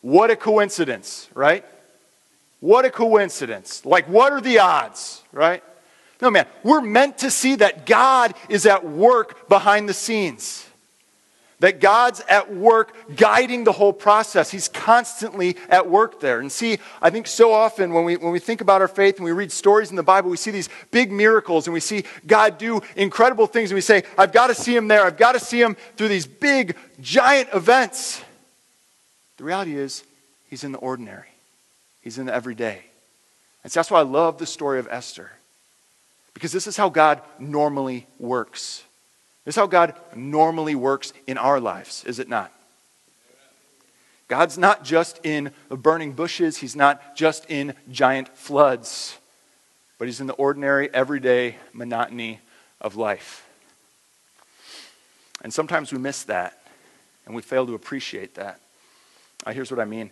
What 0.00 0.30
a 0.30 0.36
coincidence, 0.36 1.28
right? 1.34 1.64
What 2.60 2.84
a 2.84 2.90
coincidence. 2.90 3.84
Like, 3.84 4.08
what 4.08 4.32
are 4.32 4.40
the 4.40 4.58
odds, 4.58 5.22
right? 5.32 5.62
No, 6.22 6.30
man, 6.30 6.46
we're 6.62 6.80
meant 6.80 7.18
to 7.18 7.30
see 7.30 7.56
that 7.56 7.84
God 7.84 8.34
is 8.48 8.64
at 8.64 8.86
work 8.86 9.48
behind 9.48 9.88
the 9.88 9.94
scenes 9.94 10.66
that 11.62 11.78
God's 11.78 12.20
at 12.28 12.52
work 12.52 12.92
guiding 13.14 13.62
the 13.62 13.70
whole 13.70 13.92
process. 13.92 14.50
He's 14.50 14.66
constantly 14.66 15.56
at 15.68 15.88
work 15.88 16.18
there. 16.18 16.40
And 16.40 16.50
see, 16.50 16.78
I 17.00 17.08
think 17.10 17.28
so 17.28 17.52
often 17.52 17.92
when 17.92 18.04
we, 18.04 18.16
when 18.16 18.32
we 18.32 18.40
think 18.40 18.60
about 18.60 18.80
our 18.80 18.88
faith 18.88 19.16
and 19.16 19.24
we 19.24 19.30
read 19.30 19.52
stories 19.52 19.90
in 19.90 19.94
the 19.94 20.02
Bible, 20.02 20.28
we 20.28 20.36
see 20.36 20.50
these 20.50 20.68
big 20.90 21.12
miracles 21.12 21.68
and 21.68 21.72
we 21.72 21.78
see 21.78 22.02
God 22.26 22.58
do 22.58 22.80
incredible 22.96 23.46
things 23.46 23.70
and 23.70 23.76
we 23.76 23.80
say, 23.80 24.02
I've 24.18 24.32
got 24.32 24.48
to 24.48 24.56
see 24.56 24.74
him 24.74 24.88
there. 24.88 25.04
I've 25.04 25.16
got 25.16 25.32
to 25.32 25.40
see 25.40 25.62
him 25.62 25.76
through 25.96 26.08
these 26.08 26.26
big, 26.26 26.76
giant 27.00 27.50
events. 27.54 28.20
The 29.36 29.44
reality 29.44 29.78
is, 29.78 30.02
he's 30.50 30.64
in 30.64 30.72
the 30.72 30.78
ordinary, 30.78 31.28
he's 32.00 32.18
in 32.18 32.26
the 32.26 32.34
everyday. 32.34 32.82
And 33.62 33.72
so 33.72 33.78
that's 33.78 33.90
why 33.90 34.00
I 34.00 34.02
love 34.02 34.38
the 34.38 34.46
story 34.46 34.80
of 34.80 34.88
Esther. 34.90 35.30
Because 36.34 36.52
this 36.52 36.66
is 36.66 36.76
how 36.76 36.88
God 36.88 37.20
normally 37.38 38.06
works. 38.18 38.84
This 39.44 39.54
is 39.54 39.60
how 39.60 39.66
God 39.66 39.94
normally 40.14 40.74
works 40.74 41.12
in 41.26 41.38
our 41.38 41.60
lives, 41.60 42.04
is 42.04 42.18
it 42.18 42.28
not? 42.28 42.52
God's 44.28 44.56
not 44.56 44.82
just 44.82 45.20
in 45.24 45.50
the 45.68 45.76
burning 45.76 46.12
bushes, 46.12 46.56
He's 46.56 46.76
not 46.76 47.16
just 47.16 47.44
in 47.50 47.74
giant 47.90 48.28
floods, 48.36 49.18
but 49.98 50.08
He's 50.08 50.20
in 50.20 50.26
the 50.26 50.32
ordinary, 50.34 50.88
everyday 50.94 51.56
monotony 51.72 52.40
of 52.80 52.96
life. 52.96 53.46
And 55.42 55.52
sometimes 55.52 55.92
we 55.92 55.98
miss 55.98 56.22
that, 56.24 56.62
and 57.26 57.34
we 57.34 57.42
fail 57.42 57.66
to 57.66 57.74
appreciate 57.74 58.36
that. 58.36 58.60
Uh, 59.44 59.52
here's 59.52 59.70
what 59.70 59.80
I 59.80 59.84
mean. 59.84 60.10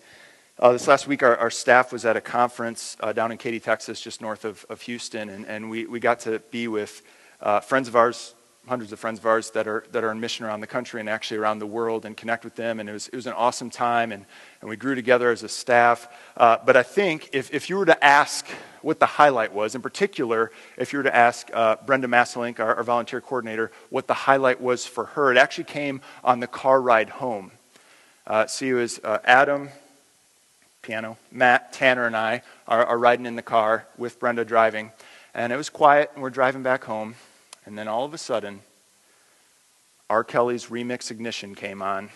Uh, 0.61 0.73
this 0.73 0.87
last 0.87 1.07
week, 1.07 1.23
our, 1.23 1.39
our, 1.39 1.51
staff 1.51 1.91
was 1.91 2.05
at 2.05 2.19
a 2.19 2.21
conference 2.21 2.95
uh, 3.01 3.15
down 3.15 3.33
in 3.33 3.39
Katy, 3.39 3.61
Texas, 3.61 3.99
just 3.99 4.21
north 4.21 4.45
of, 4.45 4.67
of 4.69 4.83
Houston, 4.83 5.31
and, 5.31 5.47
and 5.47 5.71
we, 5.71 5.87
we 5.87 5.99
got 5.99 6.21
to 6.21 6.39
be 6.51 6.69
with 6.69 7.01
uh, 7.41 7.61
friends 7.61 7.89
of 7.89 7.97
ours 7.97 8.35
hundreds 8.69 8.93
of 8.93 9.01
friends 9.01 9.19
of 9.19 9.25
ours 9.25 9.51
that 9.53 9.67
are, 9.67 9.87
that 9.91 10.05
are 10.05 10.13
in 10.13 10.21
mission 10.21 10.45
around 10.45 10.61
the 10.61 10.67
country 10.67 11.01
and 11.01 11.09
actually 11.09 11.39
around 11.39 11.61
the 11.61 11.67
world 11.67 12.05
and 12.05 12.15
connect 12.15 12.45
with 12.45 12.57
them. 12.57 12.79
And 12.79 12.91
it 12.91 12.93
was, 12.93 13.09
it 13.09 13.17
was 13.17 13.27
an 13.27 13.33
awesome 13.33 13.71
time, 13.71 14.13
and, 14.13 14.27
and 14.61 14.69
we 14.69 14.77
grew 14.77 14.95
together 14.95 15.31
as 15.31 15.43
a 15.43 15.49
staff. 15.49 16.07
Uh, 16.37 16.59
but 16.63 16.77
I 16.77 16.83
think 16.83 17.31
if, 17.33 17.53
if 17.55 17.71
you 17.71 17.79
were 17.79 17.87
to 17.87 18.05
ask 18.05 18.47
what 18.83 19.01
the 19.01 19.07
highlight 19.07 19.55
was, 19.55 19.75
in 19.75 19.81
particular, 19.81 20.53
if 20.77 20.93
you 20.93 20.99
were 20.99 21.05
to 21.05 21.17
ask 21.17 21.49
uh, 21.55 21.77
Brenda 21.87 22.07
Masselink, 22.07 22.61
our, 22.61 22.77
our, 22.77 22.85
volunteer 22.85 23.23
coordinator, 23.23 23.73
what 23.89 24.07
the 24.07 24.15
highlight 24.15 24.61
was 24.61 24.85
for 24.85 25.07
her, 25.07 25.33
it 25.33 25.39
actually 25.39 25.65
came 25.65 26.03
on 26.23 26.41
the 26.41 26.47
car 26.47 26.83
ride 26.83 27.09
home. 27.09 27.53
Uh, 28.27 28.47
see, 28.47 28.69
it 28.69 28.75
was 28.75 29.01
uh, 29.03 29.19
Adam, 29.25 29.71
piano, 30.83 31.19
Matt, 31.31 31.73
Tanner, 31.73 32.07
and 32.07 32.17
I 32.17 32.43
are, 32.67 32.85
are 32.85 32.99
riding 32.99 33.27
in 33.27 33.37
the 33.37 33.43
car 33.43 33.87
with 33.99 34.19
Brenda 34.19 34.45
driving. 34.45 34.93
And 35.35 35.53
it 35.53 35.57
was 35.57 35.69
quiet, 35.69 36.11
and 36.15 36.23
we're 36.23 36.31
driving 36.31 36.63
back 36.63 36.85
home. 36.85 37.15
And 37.67 37.77
then 37.77 37.87
all 37.87 38.05
of 38.05 38.15
a 38.15 38.19
sudden, 38.19 38.61
R. 40.09 40.25
Kelly's 40.25 40.67
remix 40.67 41.11
Ignition 41.11 41.55
came 41.55 41.83
on. 41.83 42.09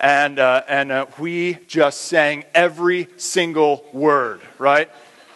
And, 0.00 0.38
uh, 0.38 0.62
and 0.68 0.92
uh, 0.92 1.06
we 1.18 1.58
just 1.66 2.02
sang 2.02 2.44
every 2.54 3.08
single 3.16 3.84
word, 3.92 4.40
right? 4.58 4.90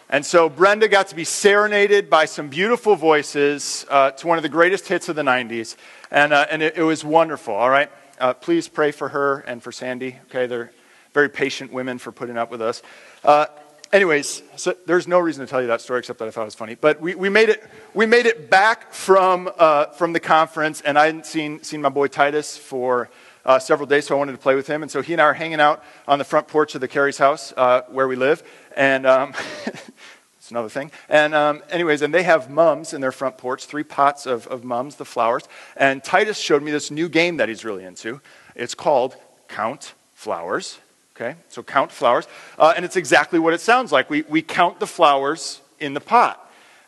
And 0.09 0.25
so 0.25 0.49
Brenda 0.49 0.89
got 0.89 1.09
to 1.09 1.17
be 1.17 1.25
serenaded 1.25 2.09
by 2.09 2.27
some 2.27 2.49
beautiful 2.49 2.97
voices 2.97 3.85
uh, 3.91 4.13
to 4.13 4.27
one 4.27 4.39
of 4.39 4.43
the 4.43 4.49
greatest 4.49 4.89
hits 4.89 5.09
of 5.09 5.17
the 5.17 5.23
90s. 5.23 5.77
And, 6.11 6.33
uh, 6.33 6.47
and 6.51 6.63
it, 6.63 6.77
it, 6.77 6.83
was 6.83 7.05
wonderful, 7.05 7.55
all 7.55 7.71
right? 7.71 7.91
Uh, 8.21 8.35
please 8.35 8.69
pray 8.69 8.93
for 8.93 9.09
her 9.09 9.41
and 9.41 9.63
for 9.63 9.73
Sandy, 9.73 10.17
okay? 10.27 10.47
They're 10.47 10.71
very 11.13 11.29
patient 11.29 11.73
women 11.73 11.99
for 11.99 12.13
putting 12.13 12.37
up 12.37 12.51
with 12.51 12.63
us. 12.63 12.83
Uh, 13.25 13.47
anyways, 13.93 14.43
so 14.57 14.75
there's 14.87 15.07
no 15.07 15.19
reason 15.19 15.45
to 15.45 15.51
tell 15.51 15.61
you 15.61 15.69
that 15.69 15.81
story 15.81 15.99
except 15.99 16.19
that 16.19 16.29
I 16.29 16.31
thought 16.31 16.43
it 16.43 16.47
was 16.47 16.55
funny. 16.55 16.75
But 16.75 17.01
we, 17.01 17.15
we, 17.15 17.29
made, 17.29 17.49
it, 17.49 17.63
we 17.95 18.07
made 18.07 18.27
it 18.27 18.51
back 18.51 18.93
from, 18.93 19.51
uh, 19.59 19.87
from 19.87 20.13
the 20.13 20.21
conference, 20.21 20.81
and 20.81 20.99
I 20.99 21.07
hadn't 21.07 21.27
seen, 21.27 21.63
seen 21.63 21.83
my 21.83 21.89
boy 21.89 22.09
Titus 22.09 22.57
for 22.57 23.11
uh, 23.45 23.59
several 23.59 23.87
days, 23.87 24.07
so 24.07 24.15
I 24.15 24.19
wanted 24.19 24.33
to 24.33 24.39
play 24.39 24.55
with 24.55 24.67
him. 24.67 24.83
And 24.83 24.91
so 24.91 25.03
he 25.03 25.13
and 25.13 25.21
I 25.21 25.27
are 25.27 25.35
hanging 25.35 25.61
out 25.61 25.85
on 26.07 26.19
the 26.19 26.25
front 26.25 26.49
porch 26.49 26.75
of 26.75 26.81
the 26.81 26.89
Carey's 26.89 27.19
house 27.19 27.53
uh, 27.57 27.83
where 27.89 28.09
we 28.09 28.17
live. 28.17 28.43
And 28.77 29.07
um, 29.07 29.35
it's 29.67 30.51
another 30.51 30.69
thing. 30.69 30.91
And, 31.09 31.35
um, 31.35 31.63
anyways, 31.71 32.03
and 32.03 32.15
they 32.15 32.23
have 32.23 32.49
mums 32.49 32.95
in 32.95 33.01
their 33.01 33.13
front 33.13 33.39
porch, 33.39 33.67
three 33.67 33.85
pots 33.85 34.27
of, 34.27 34.47
of 34.47 34.65
mums, 34.65 34.97
the 34.97 35.05
flowers. 35.05 35.49
And 35.77 36.03
Titus 36.03 36.39
showed 36.39 36.63
me 36.63 36.71
this 36.71 36.91
new 36.91 37.09
game 37.09 37.39
that 37.39 37.49
he's 37.49 37.65
really 37.65 37.85
into. 37.85 38.21
It's 38.55 38.75
called 38.75 39.17
Count 39.49 39.95
Flowers. 40.15 40.79
Okay, 41.23 41.37
so 41.49 41.63
count 41.63 41.93
flowers. 41.93 42.27
Uh, 42.59 42.73
and 42.75 42.85
it's 42.85 42.97
exactly 42.97 43.39
what 43.39 43.55
it 43.55 43.61
sounds 43.61 43.93
like. 43.93 44.11
We, 44.11 44.23
we 44.23 44.43
count 44.43 44.81
the 44.81 44.89
flowers 44.89 45.61
in 45.79 45.95
the 45.95 46.01
pot. 46.01 46.39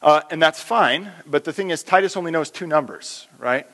Uh, 0.03 0.23
and 0.29 0.43
that's 0.43 0.61
fine, 0.61 1.13
but 1.25 1.45
the 1.45 1.53
thing 1.53 1.71
is, 1.71 1.85
Titus 1.85 2.17
only 2.17 2.33
knows 2.33 2.51
two 2.51 2.67
numbers, 2.67 3.29
right? 3.39 3.65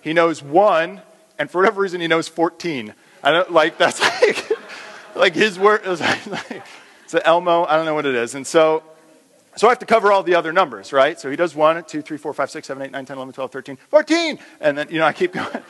He 0.00 0.12
knows 0.12 0.42
one, 0.42 1.02
and 1.38 1.48
for 1.48 1.58
whatever 1.58 1.80
reason, 1.80 2.00
he 2.00 2.08
knows 2.08 2.26
14. 2.26 2.94
I 3.22 3.30
don't 3.30 3.52
like 3.52 3.78
that's 3.78 4.00
like, 4.22 4.50
like 5.14 5.34
his 5.34 5.56
word. 5.56 5.86
Like, 5.86 6.18
it's 7.04 7.14
an 7.14 7.22
Elmo. 7.24 7.64
I 7.64 7.76
don't 7.76 7.86
know 7.86 7.94
what 7.94 8.04
it 8.04 8.16
is. 8.16 8.34
And 8.34 8.46
so, 8.46 8.82
so 9.56 9.68
I 9.68 9.70
have 9.70 9.78
to 9.78 9.86
cover 9.86 10.12
all 10.12 10.24
the 10.24 10.34
other 10.34 10.52
numbers, 10.52 10.92
right? 10.92 11.18
So 11.18 11.30
he 11.30 11.36
does 11.36 11.54
1, 11.54 11.84
2, 11.84 12.02
3, 12.02 12.18
4, 12.18 12.34
5, 12.34 12.50
6, 12.50 12.66
7, 12.66 12.82
8, 12.82 12.90
9, 12.90 13.06
10, 13.06 13.16
11, 13.16 13.34
12, 13.34 13.52
13, 13.52 13.76
14. 13.88 14.38
And 14.60 14.76
then, 14.78 14.88
you 14.90 14.98
know, 14.98 15.06
I 15.06 15.12
keep 15.12 15.32
going. 15.32 15.62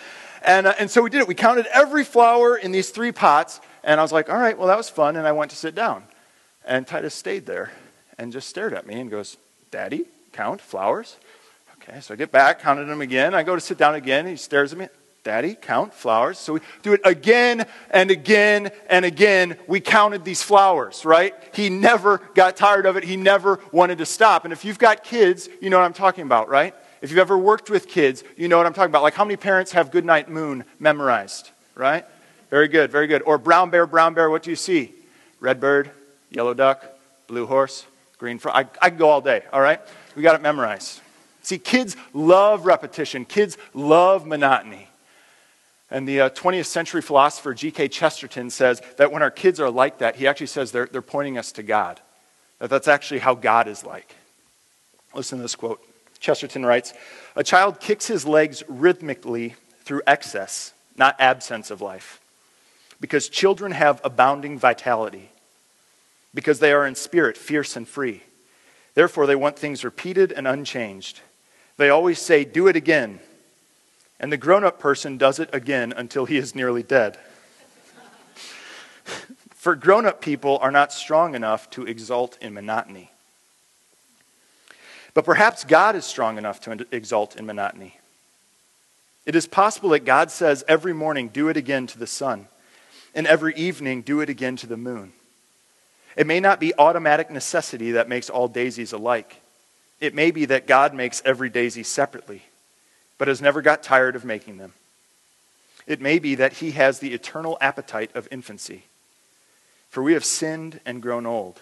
And, 0.43 0.67
uh, 0.67 0.75
and 0.79 0.91
so 0.91 1.03
we 1.03 1.11
did 1.11 1.21
it. 1.21 1.29
We 1.29 1.35
counted 1.35 1.67
every 1.67 2.03
flower 2.03 2.57
in 2.57 2.73
these 2.73 2.91
three 2.91 3.13
pots. 3.13 3.61
And 3.89 3.99
I 3.99 4.03
was 4.03 4.13
like, 4.13 4.29
all 4.29 4.37
right, 4.37 4.57
well, 4.57 4.69
that 4.69 4.77
was 4.77 4.91
fun. 4.91 5.17
And 5.17 5.27
I 5.27 5.33
went 5.33 5.51
to 5.51 5.57
sit 5.57 5.75
down. 5.75 6.05
And 6.67 6.87
Titus 6.87 7.15
stayed 7.15 7.47
there 7.47 7.73
and 8.19 8.31
just 8.31 8.47
stared 8.47 8.75
at 8.75 8.87
me 8.87 9.01
and 9.01 9.11
goes, 9.11 9.39
Daddy, 9.71 10.05
count 10.33 10.61
flowers? 10.61 11.17
Okay, 11.81 11.99
so 12.01 12.13
I 12.13 12.19
get 12.19 12.31
back, 12.31 12.61
counted 12.61 12.85
them 12.85 13.01
again. 13.01 13.35
I 13.35 13.43
go 13.43 13.55
to 13.55 13.63
sit 13.63 13.79
down 13.79 13.95
again. 13.95 14.27
He 14.27 14.37
stares 14.37 14.75
at 14.75 14.79
me. 14.79 14.89
Daddy, 15.25 15.55
count 15.55 15.95
flowers. 15.95 16.39
So 16.39 16.53
we 16.53 16.61
do 16.83 16.93
it 16.93 17.01
again 17.03 17.67
and 17.89 18.11
again 18.11 18.73
and 18.91 19.07
again. 19.07 19.57
We 19.67 19.81
counted 19.81 20.23
these 20.23 20.43
flowers, 20.43 21.07
right? 21.07 21.35
He 21.55 21.71
never 21.71 22.19
got 22.35 22.57
tired 22.57 22.85
of 22.85 22.99
it. 22.99 23.05
He 23.05 23.17
never 23.17 23.59
wanted 23.73 23.99
to 23.99 24.07
stop. 24.07 24.45
And 24.45 24.53
if 24.53 24.67
you've 24.67 24.79
got 24.79 25.03
kids, 25.03 25.49
you 25.63 25.71
know 25.71 25.79
what 25.79 25.87
I'm 25.87 25.95
talking 25.95 26.25
about, 26.25 26.51
right? 26.51 26.75
If 27.01 27.09
you've 27.09 27.21
ever 27.21 27.39
worked 27.39 27.71
with 27.71 27.89
kids, 27.89 28.23
you 28.37 28.49
know 28.49 28.59
what 28.59 28.67
I'm 28.67 28.75
talking 28.75 28.91
about. 28.91 29.03
Like 29.03 29.15
how 29.15 29.25
many 29.25 29.37
parents 29.37 29.73
have 29.73 29.91
Goodnight 29.91 30.29
Moon 30.29 30.67
memorized, 30.79 31.53
right? 31.75 32.05
Very 32.51 32.69
good, 32.69 32.91
very 32.91 33.07
good. 33.07 33.23
Or 33.23 33.39
brown 33.39 33.71
bear, 33.71 33.87
brown 33.87 34.15
bear, 34.15 34.31
what 34.31 34.43
do 34.43 34.51
you 34.51 34.57
see? 34.57 34.95
Red 35.41 35.61
bird, 35.61 35.91
yellow 36.31 36.55
duck, 36.55 36.85
blue 37.27 37.47
horse, 37.47 37.87
green 38.19 38.39
frog. 38.39 38.69
I, 38.81 38.87
I 38.87 38.91
go 38.91 39.09
all 39.09 39.21
day, 39.21 39.43
all 39.53 39.61
right? 39.61 39.81
We 40.17 40.23
got 40.23 40.35
it 40.35 40.43
memorized. 40.43 41.01
See, 41.43 41.59
kids 41.59 41.97
love 42.13 42.67
repetition, 42.67 43.25
kids 43.25 43.57
love 43.75 44.27
monotony. 44.27 44.89
And 45.91 46.07
the 46.07 46.21
uh, 46.21 46.31
20th 46.31 46.67
century 46.67 47.01
philosopher 47.01 47.55
G.K. 47.55 47.89
Chesterton 47.89 48.51
says 48.51 48.83
that 48.99 49.11
when 49.11 49.23
our 49.23 49.31
kids 49.31 49.59
are 49.59 49.71
like 49.71 49.99
that, 49.99 50.17
he 50.17 50.27
actually 50.27 50.49
says 50.49 50.71
they're, 50.71 50.87
they're 50.87 51.01
pointing 51.01 51.39
us 51.39 51.53
to 51.53 51.63
God. 51.63 52.01
That 52.59 52.69
that's 52.69 52.89
actually 52.89 53.21
how 53.21 53.35
God 53.35 53.69
is 53.69 53.85
like. 53.85 54.15
Listen 55.15 55.39
to 55.39 55.43
this 55.43 55.55
quote. 55.55 55.81
Chesterton 56.19 56.67
writes 56.67 56.93
A 57.37 57.45
child 57.45 57.81
kicks 57.81 58.07
his 58.07 58.27
legs 58.27 58.63
rhythmically 58.69 59.55
through 59.85 60.03
excess, 60.07 60.75
not 60.97 61.17
absence 61.19 61.71
of 61.71 61.81
life. 61.81 62.21
Because 63.01 63.29
children 63.29 63.73
have 63.73 64.01
abounding 64.05 64.59
vitality. 64.59 65.31
Because 66.35 66.59
they 66.59 66.73
are 66.73 66.87
in 66.87 66.95
spirit 66.95 67.37
fierce 67.37 67.77
and 67.77 67.89
free. 67.89 68.23
Therefore, 68.95 69.27
they 69.27 69.37
want 69.37 69.59
things 69.59 69.85
repeated 69.85 70.33
and 70.33 70.49
unchanged. 70.49 71.21
They 71.77 71.89
always 71.89 72.19
say, 72.19 72.45
Do 72.45 72.67
it 72.67 72.77
again 72.77 73.21
and 74.21 74.33
the 74.33 74.37
grown 74.37 74.65
up 74.65 74.81
person 74.81 75.17
does 75.17 75.39
it 75.39 75.49
again 75.53 75.93
until 75.97 76.25
he 76.25 76.37
is 76.37 76.55
nearly 76.55 76.83
dead. 76.83 77.17
For 79.55 79.75
grown 79.75 80.07
up 80.07 80.21
people 80.21 80.59
are 80.61 80.71
not 80.71 80.93
strong 80.93 81.35
enough 81.35 81.71
to 81.71 81.85
exult 81.85 82.37
in 82.41 82.55
monotony. 82.55 83.11
But 85.15 85.25
perhaps 85.25 85.65
God 85.65 85.97
is 85.97 86.05
strong 86.05 86.39
enough 86.39 86.61
to 86.63 86.87
exult 86.93 87.37
in 87.37 87.47
monotony. 87.47 87.99
It 89.25 89.35
is 89.35 89.47
possible 89.47 89.91
that 89.91 90.05
God 90.05 90.31
says 90.31 90.65
every 90.69 90.93
morning, 90.93 91.29
do 91.29 91.49
it 91.49 91.57
again 91.57 91.87
to 91.89 91.99
the 91.99 92.07
sun, 92.07 92.49
and 93.15 93.27
every 93.27 93.55
evening, 93.55 94.03
do 94.03 94.21
it 94.21 94.29
again 94.29 94.57
to 94.57 94.67
the 94.67 94.77
moon. 94.77 95.13
It 96.17 96.27
may 96.27 96.41
not 96.41 96.61
be 96.61 96.75
automatic 96.79 97.31
necessity 97.31 97.93
that 97.93 98.09
makes 98.09 98.29
all 98.29 98.49
daisies 98.49 98.93
alike. 98.93 99.41
It 100.01 100.15
may 100.15 100.31
be 100.31 100.45
that 100.47 100.67
God 100.67 100.95
makes 100.95 101.23
every 101.25 101.49
daisy 101.49 101.83
separately 101.83 102.43
but 103.19 103.29
has 103.29 103.43
never 103.43 103.61
got 103.61 103.83
tired 103.83 104.17
of 104.17 104.25
making 104.25 104.57
them. 104.57 104.73
It 105.87 106.01
may 106.01 106.19
be 106.19 106.37
that 106.37 106.55
he 106.55 106.71
has 106.73 107.01
the 107.01 107.13
eternal 107.13 107.59
appetite 107.61 108.15
of 108.15 108.29
infancy. 108.31 108.85
For 109.91 110.03
we 110.03 110.13
have 110.13 110.25
sinned 110.25 110.81
and 110.87 111.03
grown 111.03 111.27
old, 111.27 111.61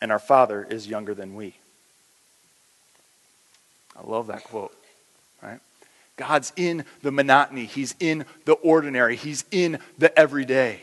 and 0.00 0.10
our 0.10 0.18
Father 0.18 0.66
is 0.68 0.86
younger 0.86 1.14
than 1.14 1.34
we. 1.34 1.56
I 3.96 4.06
love 4.06 4.28
that 4.28 4.44
quote, 4.44 4.74
right? 5.42 5.60
God's 6.16 6.52
in 6.56 6.84
the 7.02 7.12
monotony, 7.12 7.66
He's 7.66 7.94
in 8.00 8.24
the 8.44 8.54
ordinary, 8.54 9.16
He's 9.16 9.44
in 9.50 9.78
the 9.98 10.16
everyday. 10.18 10.80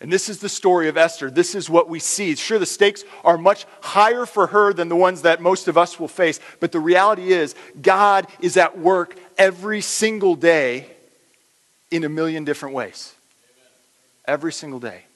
And 0.00 0.12
this 0.12 0.28
is 0.28 0.38
the 0.38 0.48
story 0.48 0.88
of 0.88 0.96
Esther. 0.96 1.28
This 1.28 1.56
is 1.56 1.68
what 1.68 1.88
we 1.88 1.98
see. 1.98 2.36
Sure, 2.36 2.58
the 2.58 2.66
stakes 2.66 3.02
are 3.24 3.36
much 3.36 3.66
higher 3.80 4.26
for 4.26 4.46
her 4.46 4.72
than 4.72 4.88
the 4.88 4.96
ones 4.96 5.22
that 5.22 5.42
most 5.42 5.66
of 5.66 5.76
us 5.76 5.98
will 5.98 6.08
face, 6.08 6.38
but 6.60 6.70
the 6.70 6.78
reality 6.78 7.32
is, 7.32 7.54
God 7.82 8.28
is 8.40 8.56
at 8.56 8.78
work 8.78 9.16
every 9.36 9.80
single 9.80 10.36
day 10.36 10.86
in 11.90 12.04
a 12.04 12.08
million 12.08 12.44
different 12.44 12.74
ways. 12.74 13.14
Every 14.24 14.52
single 14.52 14.78
day. 14.78 15.07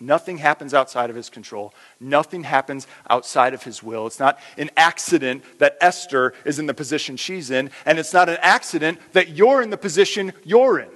Nothing 0.00 0.38
happens 0.38 0.74
outside 0.74 1.10
of 1.10 1.16
his 1.16 1.30
control. 1.30 1.74
Nothing 2.00 2.44
happens 2.44 2.86
outside 3.08 3.54
of 3.54 3.62
his 3.62 3.82
will. 3.82 4.06
It's 4.06 4.20
not 4.20 4.38
an 4.56 4.70
accident 4.76 5.44
that 5.58 5.76
Esther 5.80 6.34
is 6.44 6.58
in 6.58 6.66
the 6.66 6.74
position 6.74 7.16
she's 7.16 7.50
in, 7.50 7.70
and 7.84 7.98
it's 7.98 8.12
not 8.12 8.28
an 8.28 8.38
accident 8.40 8.98
that 9.12 9.30
you're 9.30 9.62
in 9.62 9.70
the 9.70 9.76
position 9.76 10.32
you're 10.44 10.78
in, 10.78 10.90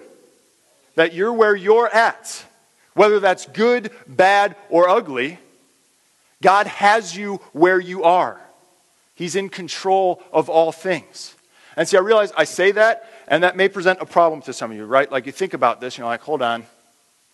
that 0.95 1.15
you're 1.15 1.33
where 1.33 1.57
you're 1.57 1.89
at. 1.89 2.45
Whether 2.95 3.21
that's 3.21 3.47
good, 3.47 3.91
bad, 4.07 4.55
or 4.69 4.89
ugly, 4.89 5.39
God 6.43 6.67
has 6.67 7.17
you 7.17 7.37
where 7.53 7.81
you 7.81 8.05
are. 8.05 8.41
He's 9.15 9.37
in 9.37 9.49
control 9.49 10.23
of 10.33 10.49
all 10.51 10.73
things. 10.73 11.35
And 11.77 11.89
see, 11.89 11.97
I 11.97 12.01
realize 12.01 12.33
I 12.37 12.45
say 12.45 12.73
that, 12.73 13.09
and 13.29 13.45
that 13.45 13.57
may 13.57 13.69
present 13.69 14.01
a 14.03 14.07
problem 14.07 14.43
to 14.43 14.53
some 14.53 14.71
of 14.71 14.77
you, 14.77 14.85
right? 14.85 15.11
Like 15.11 15.27
you 15.27 15.33
think 15.33 15.55
about 15.55 15.81
this, 15.81 15.97
you're 15.97 16.07
like, 16.07 16.21
hold 16.21 16.43
on. 16.43 16.67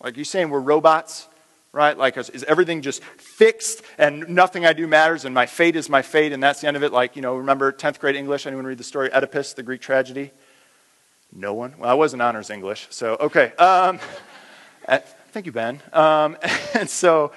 Like 0.01 0.15
you're 0.15 0.23
saying 0.23 0.49
we're 0.49 0.59
robots, 0.59 1.27
right? 1.71 1.97
Like, 1.97 2.17
is, 2.17 2.43
everything 2.43 2.81
just 2.81 3.03
fixed 3.03 3.81
and 3.97 4.27
nothing 4.29 4.65
I 4.65 4.73
do 4.73 4.87
matters 4.87 5.25
and 5.25 5.33
my 5.33 5.45
fate 5.45 5.75
is 5.75 5.89
my 5.89 6.01
fate 6.01 6.33
and 6.33 6.41
that's 6.41 6.61
the 6.61 6.67
end 6.67 6.77
of 6.77 6.83
it? 6.83 6.91
Like, 6.91 7.15
you 7.15 7.21
know, 7.21 7.35
remember 7.35 7.71
10th 7.71 7.99
grade 7.99 8.15
English? 8.15 8.45
Anyone 8.45 8.65
read 8.65 8.77
the 8.77 8.83
story 8.83 9.11
Oedipus, 9.13 9.53
the 9.53 9.63
Greek 9.63 9.81
tragedy? 9.81 10.31
No 11.31 11.53
one? 11.53 11.75
Well, 11.77 11.89
I 11.89 11.93
was 11.93 12.13
in 12.13 12.21
honors 12.21 12.49
English, 12.49 12.87
so 12.89 13.15
okay. 13.19 13.53
Um, 13.53 13.99
Thank 15.31 15.45
you, 15.45 15.51
Ben. 15.51 15.79
Um, 15.93 16.37
and 16.73 16.89
so 16.89 17.31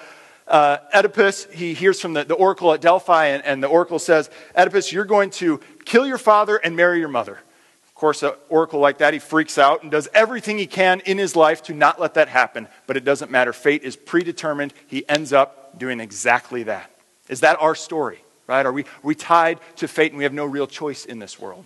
uh, 0.49 0.79
Oedipus, 0.95 1.45
he 1.53 1.75
hears 1.75 2.01
from 2.01 2.15
the, 2.15 2.25
the 2.25 2.35
oracle 2.35 2.73
at 2.73 2.81
Delphi, 2.81 3.27
and, 3.27 3.45
and, 3.45 3.63
the 3.63 3.67
oracle 3.67 3.99
says, 3.99 4.31
Oedipus, 4.57 4.93
you're 4.93 5.05
going 5.05 5.31
to 5.31 5.61
kill 5.85 6.07
your 6.07 6.19
father 6.19 6.57
and 6.57 6.75
marry 6.75 6.99
your 7.01 7.09
mother. 7.09 7.39
Course, 8.03 8.25
an 8.25 8.33
oracle 8.49 8.81
like 8.81 8.99
that, 8.99 9.13
he 9.13 9.21
freaks 9.21 9.59
out 9.59 9.85
and 9.85 9.93
does 9.93 10.09
everything 10.13 10.59
he 10.59 10.67
can 10.67 10.99
in 11.07 11.19
his 11.19 11.37
life 11.37 11.63
to 11.63 11.73
not 11.73 12.01
let 12.01 12.15
that 12.15 12.27
happen. 12.27 12.67
But 12.89 12.97
it 12.97 13.05
doesn't 13.05 13.31
matter. 13.31 13.53
Fate 13.53 13.85
is 13.85 13.95
predetermined. 13.95 14.75
He 14.89 15.09
ends 15.09 15.33
up 15.33 15.79
doing 15.79 16.01
exactly 16.01 16.65
that. 16.65 16.91
Is 17.29 17.39
that 17.43 17.63
our 17.63 17.77
story, 17.77 18.25
right? 18.49 18.67
Are 18.67 18.73
we, 18.73 18.83
are 18.83 19.05
we 19.05 19.15
tied 19.15 19.61
to 19.77 19.87
fate 19.87 20.11
and 20.11 20.19
we 20.19 20.25
have 20.25 20.33
no 20.33 20.45
real 20.45 20.67
choice 20.67 21.05
in 21.05 21.21
this 21.21 21.39
world? 21.39 21.65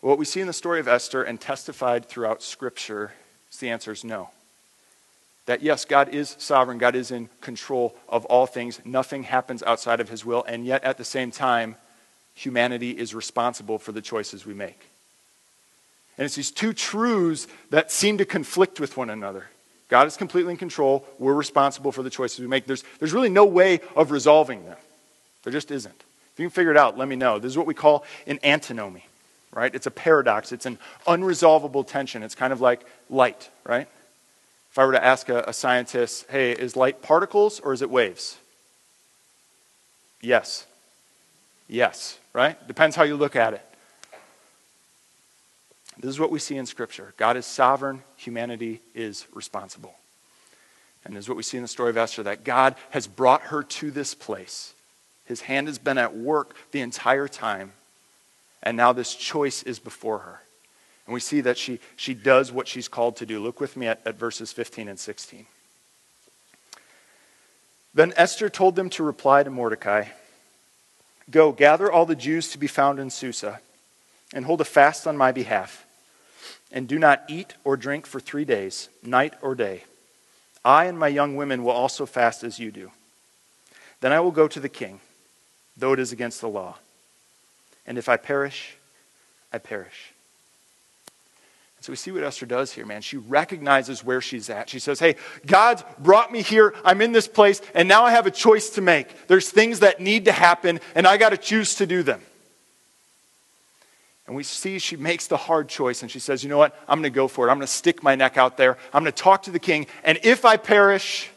Well, 0.00 0.12
what 0.12 0.18
we 0.18 0.24
see 0.24 0.40
in 0.40 0.46
the 0.46 0.54
story 0.54 0.80
of 0.80 0.88
Esther 0.88 1.24
and 1.24 1.38
testified 1.38 2.06
throughout 2.06 2.42
Scripture 2.42 3.12
is 3.52 3.58
the 3.58 3.68
answer 3.68 3.92
is 3.92 4.02
no. 4.02 4.30
That 5.44 5.60
yes, 5.60 5.84
God 5.84 6.08
is 6.08 6.36
sovereign, 6.38 6.78
God 6.78 6.94
is 6.94 7.10
in 7.10 7.28
control 7.42 7.94
of 8.08 8.24
all 8.24 8.46
things. 8.46 8.80
Nothing 8.86 9.24
happens 9.24 9.62
outside 9.62 10.00
of 10.00 10.08
his 10.08 10.24
will, 10.24 10.42
and 10.44 10.64
yet 10.64 10.82
at 10.84 10.96
the 10.96 11.04
same 11.04 11.30
time, 11.30 11.76
humanity 12.40 12.90
is 12.90 13.14
responsible 13.14 13.78
for 13.78 13.92
the 13.92 14.00
choices 14.00 14.46
we 14.46 14.54
make. 14.54 14.88
And 16.16 16.24
it's 16.24 16.34
these 16.34 16.50
two 16.50 16.72
truths 16.72 17.46
that 17.70 17.90
seem 17.90 18.18
to 18.18 18.24
conflict 18.24 18.80
with 18.80 18.96
one 18.96 19.10
another. 19.10 19.46
God 19.88 20.06
is 20.06 20.16
completely 20.16 20.52
in 20.52 20.56
control. 20.56 21.04
We're 21.18 21.34
responsible 21.34 21.92
for 21.92 22.02
the 22.02 22.10
choices 22.10 22.40
we 22.40 22.46
make. 22.46 22.66
There's, 22.66 22.84
there's 22.98 23.12
really 23.12 23.28
no 23.28 23.44
way 23.44 23.80
of 23.96 24.10
resolving 24.10 24.64
them. 24.64 24.76
There 25.42 25.52
just 25.52 25.70
isn't. 25.70 25.94
If 25.94 26.38
you 26.38 26.44
can 26.46 26.50
figure 26.50 26.70
it 26.70 26.76
out, 26.76 26.96
let 26.96 27.08
me 27.08 27.16
know. 27.16 27.38
This 27.38 27.50
is 27.50 27.58
what 27.58 27.66
we 27.66 27.74
call 27.74 28.04
an 28.26 28.38
antinomy, 28.42 29.04
right? 29.52 29.74
It's 29.74 29.86
a 29.86 29.90
paradox. 29.90 30.52
It's 30.52 30.66
an 30.66 30.78
unresolvable 31.06 31.86
tension. 31.86 32.22
It's 32.22 32.34
kind 32.34 32.52
of 32.52 32.60
like 32.60 32.82
light, 33.08 33.50
right? 33.64 33.88
If 34.70 34.78
I 34.78 34.84
were 34.84 34.92
to 34.92 35.04
ask 35.04 35.28
a, 35.28 35.44
a 35.48 35.52
scientist, 35.52 36.26
hey, 36.30 36.52
is 36.52 36.76
light 36.76 37.02
particles 37.02 37.58
or 37.60 37.72
is 37.72 37.82
it 37.82 37.90
waves? 37.90 38.38
Yes. 40.20 40.66
Yes, 41.70 42.18
right? 42.32 42.66
Depends 42.66 42.96
how 42.96 43.02
you 43.02 43.16
look 43.16 43.36
at 43.36 43.54
it. 43.54 43.64
This 45.98 46.10
is 46.10 46.20
what 46.20 46.30
we 46.30 46.38
see 46.38 46.56
in 46.56 46.66
Scripture 46.66 47.12
God 47.16 47.36
is 47.36 47.46
sovereign, 47.46 48.02
humanity 48.16 48.80
is 48.94 49.26
responsible. 49.34 49.94
And 51.04 51.16
this 51.16 51.24
is 51.24 51.28
what 51.28 51.36
we 51.36 51.42
see 51.42 51.56
in 51.56 51.62
the 51.62 51.68
story 51.68 51.90
of 51.90 51.96
Esther 51.96 52.22
that 52.24 52.44
God 52.44 52.74
has 52.90 53.06
brought 53.06 53.42
her 53.42 53.62
to 53.62 53.90
this 53.90 54.14
place. 54.14 54.74
His 55.24 55.42
hand 55.42 55.66
has 55.68 55.78
been 55.78 55.96
at 55.96 56.14
work 56.14 56.56
the 56.72 56.80
entire 56.80 57.28
time, 57.28 57.72
and 58.62 58.76
now 58.76 58.92
this 58.92 59.14
choice 59.14 59.62
is 59.62 59.78
before 59.78 60.18
her. 60.18 60.40
And 61.06 61.14
we 61.14 61.20
see 61.20 61.40
that 61.40 61.56
she, 61.56 61.80
she 61.96 62.12
does 62.12 62.52
what 62.52 62.68
she's 62.68 62.88
called 62.88 63.16
to 63.16 63.26
do. 63.26 63.40
Look 63.40 63.60
with 63.60 63.76
me 63.76 63.86
at, 63.86 64.00
at 64.04 64.16
verses 64.16 64.52
15 64.52 64.88
and 64.88 64.98
16. 64.98 65.46
Then 67.94 68.12
Esther 68.16 68.48
told 68.48 68.76
them 68.76 68.90
to 68.90 69.02
reply 69.02 69.42
to 69.42 69.50
Mordecai 69.50 70.04
Go, 71.30 71.52
gather 71.52 71.90
all 71.90 72.06
the 72.06 72.16
Jews 72.16 72.50
to 72.50 72.58
be 72.58 72.66
found 72.66 72.98
in 72.98 73.10
Susa, 73.10 73.60
and 74.34 74.44
hold 74.44 74.60
a 74.60 74.64
fast 74.64 75.06
on 75.06 75.16
my 75.16 75.32
behalf 75.32 75.86
and 76.72 76.86
do 76.86 76.98
not 76.98 77.24
eat 77.28 77.54
or 77.64 77.76
drink 77.76 78.06
for 78.06 78.20
three 78.20 78.44
days, 78.44 78.88
night 79.02 79.34
or 79.42 79.54
day. 79.54 79.84
I 80.64 80.84
and 80.84 80.98
my 80.98 81.08
young 81.08 81.36
women 81.36 81.64
will 81.64 81.72
also 81.72 82.06
fast 82.06 82.44
as 82.44 82.58
you 82.58 82.70
do. 82.70 82.90
Then 84.00 84.12
I 84.12 84.20
will 84.20 84.30
go 84.30 84.46
to 84.48 84.60
the 84.60 84.68
king, 84.68 85.00
though 85.76 85.92
it 85.92 85.98
is 85.98 86.12
against 86.12 86.40
the 86.40 86.48
law. 86.48 86.76
And 87.86 87.98
if 87.98 88.08
I 88.08 88.16
perish, 88.16 88.76
I 89.52 89.58
perish. 89.58 90.12
So 91.80 91.92
we 91.92 91.96
see 91.96 92.10
what 92.12 92.22
Esther 92.22 92.44
does 92.44 92.72
here, 92.72 92.84
man. 92.84 93.00
She 93.00 93.16
recognizes 93.16 94.04
where 94.04 94.20
she's 94.20 94.50
at. 94.50 94.68
She 94.68 94.78
says, 94.78 95.00
Hey, 95.00 95.16
God's 95.46 95.82
brought 95.98 96.30
me 96.30 96.42
here. 96.42 96.74
I'm 96.84 97.00
in 97.00 97.12
this 97.12 97.26
place, 97.26 97.62
and 97.74 97.88
now 97.88 98.04
I 98.04 98.10
have 98.10 98.26
a 98.26 98.30
choice 98.30 98.70
to 98.70 98.82
make. 98.82 99.26
There's 99.28 99.48
things 99.50 99.80
that 99.80 99.98
need 99.98 100.26
to 100.26 100.32
happen, 100.32 100.80
and 100.94 101.06
I 101.06 101.16
got 101.16 101.30
to 101.30 101.38
choose 101.38 101.76
to 101.76 101.86
do 101.86 102.02
them. 102.02 102.20
And 104.26 104.36
we 104.36 104.44
see 104.44 104.78
she 104.78 104.96
makes 104.96 105.26
the 105.26 105.36
hard 105.36 105.68
choice 105.68 106.02
and 106.02 106.10
she 106.10 106.20
says, 106.20 106.44
You 106.44 106.50
know 106.50 106.58
what? 106.58 106.78
I'm 106.86 106.98
going 107.00 107.10
to 107.10 107.14
go 107.14 107.26
for 107.26 107.48
it. 107.48 107.50
I'm 107.50 107.56
going 107.56 107.66
to 107.66 107.72
stick 107.72 108.00
my 108.04 108.14
neck 108.14 108.38
out 108.38 108.56
there. 108.56 108.78
I'm 108.92 109.02
going 109.02 109.12
to 109.12 109.22
talk 109.22 109.42
to 109.42 109.50
the 109.50 109.58
king. 109.58 109.88
And 110.04 110.20
if 110.22 110.44
I 110.44 110.56
perish, 110.56 111.28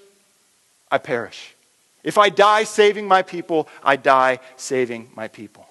I 0.92 1.00
perish. 1.00 1.56
If 2.04 2.20
I 2.20 2.30
die 2.30 2.66
saving 2.66 3.08
my 3.08 3.24
people, 3.24 3.68
I 3.84 3.96
die 3.96 4.38
saving 4.58 5.10
my 5.16 5.28
people. 5.28 5.66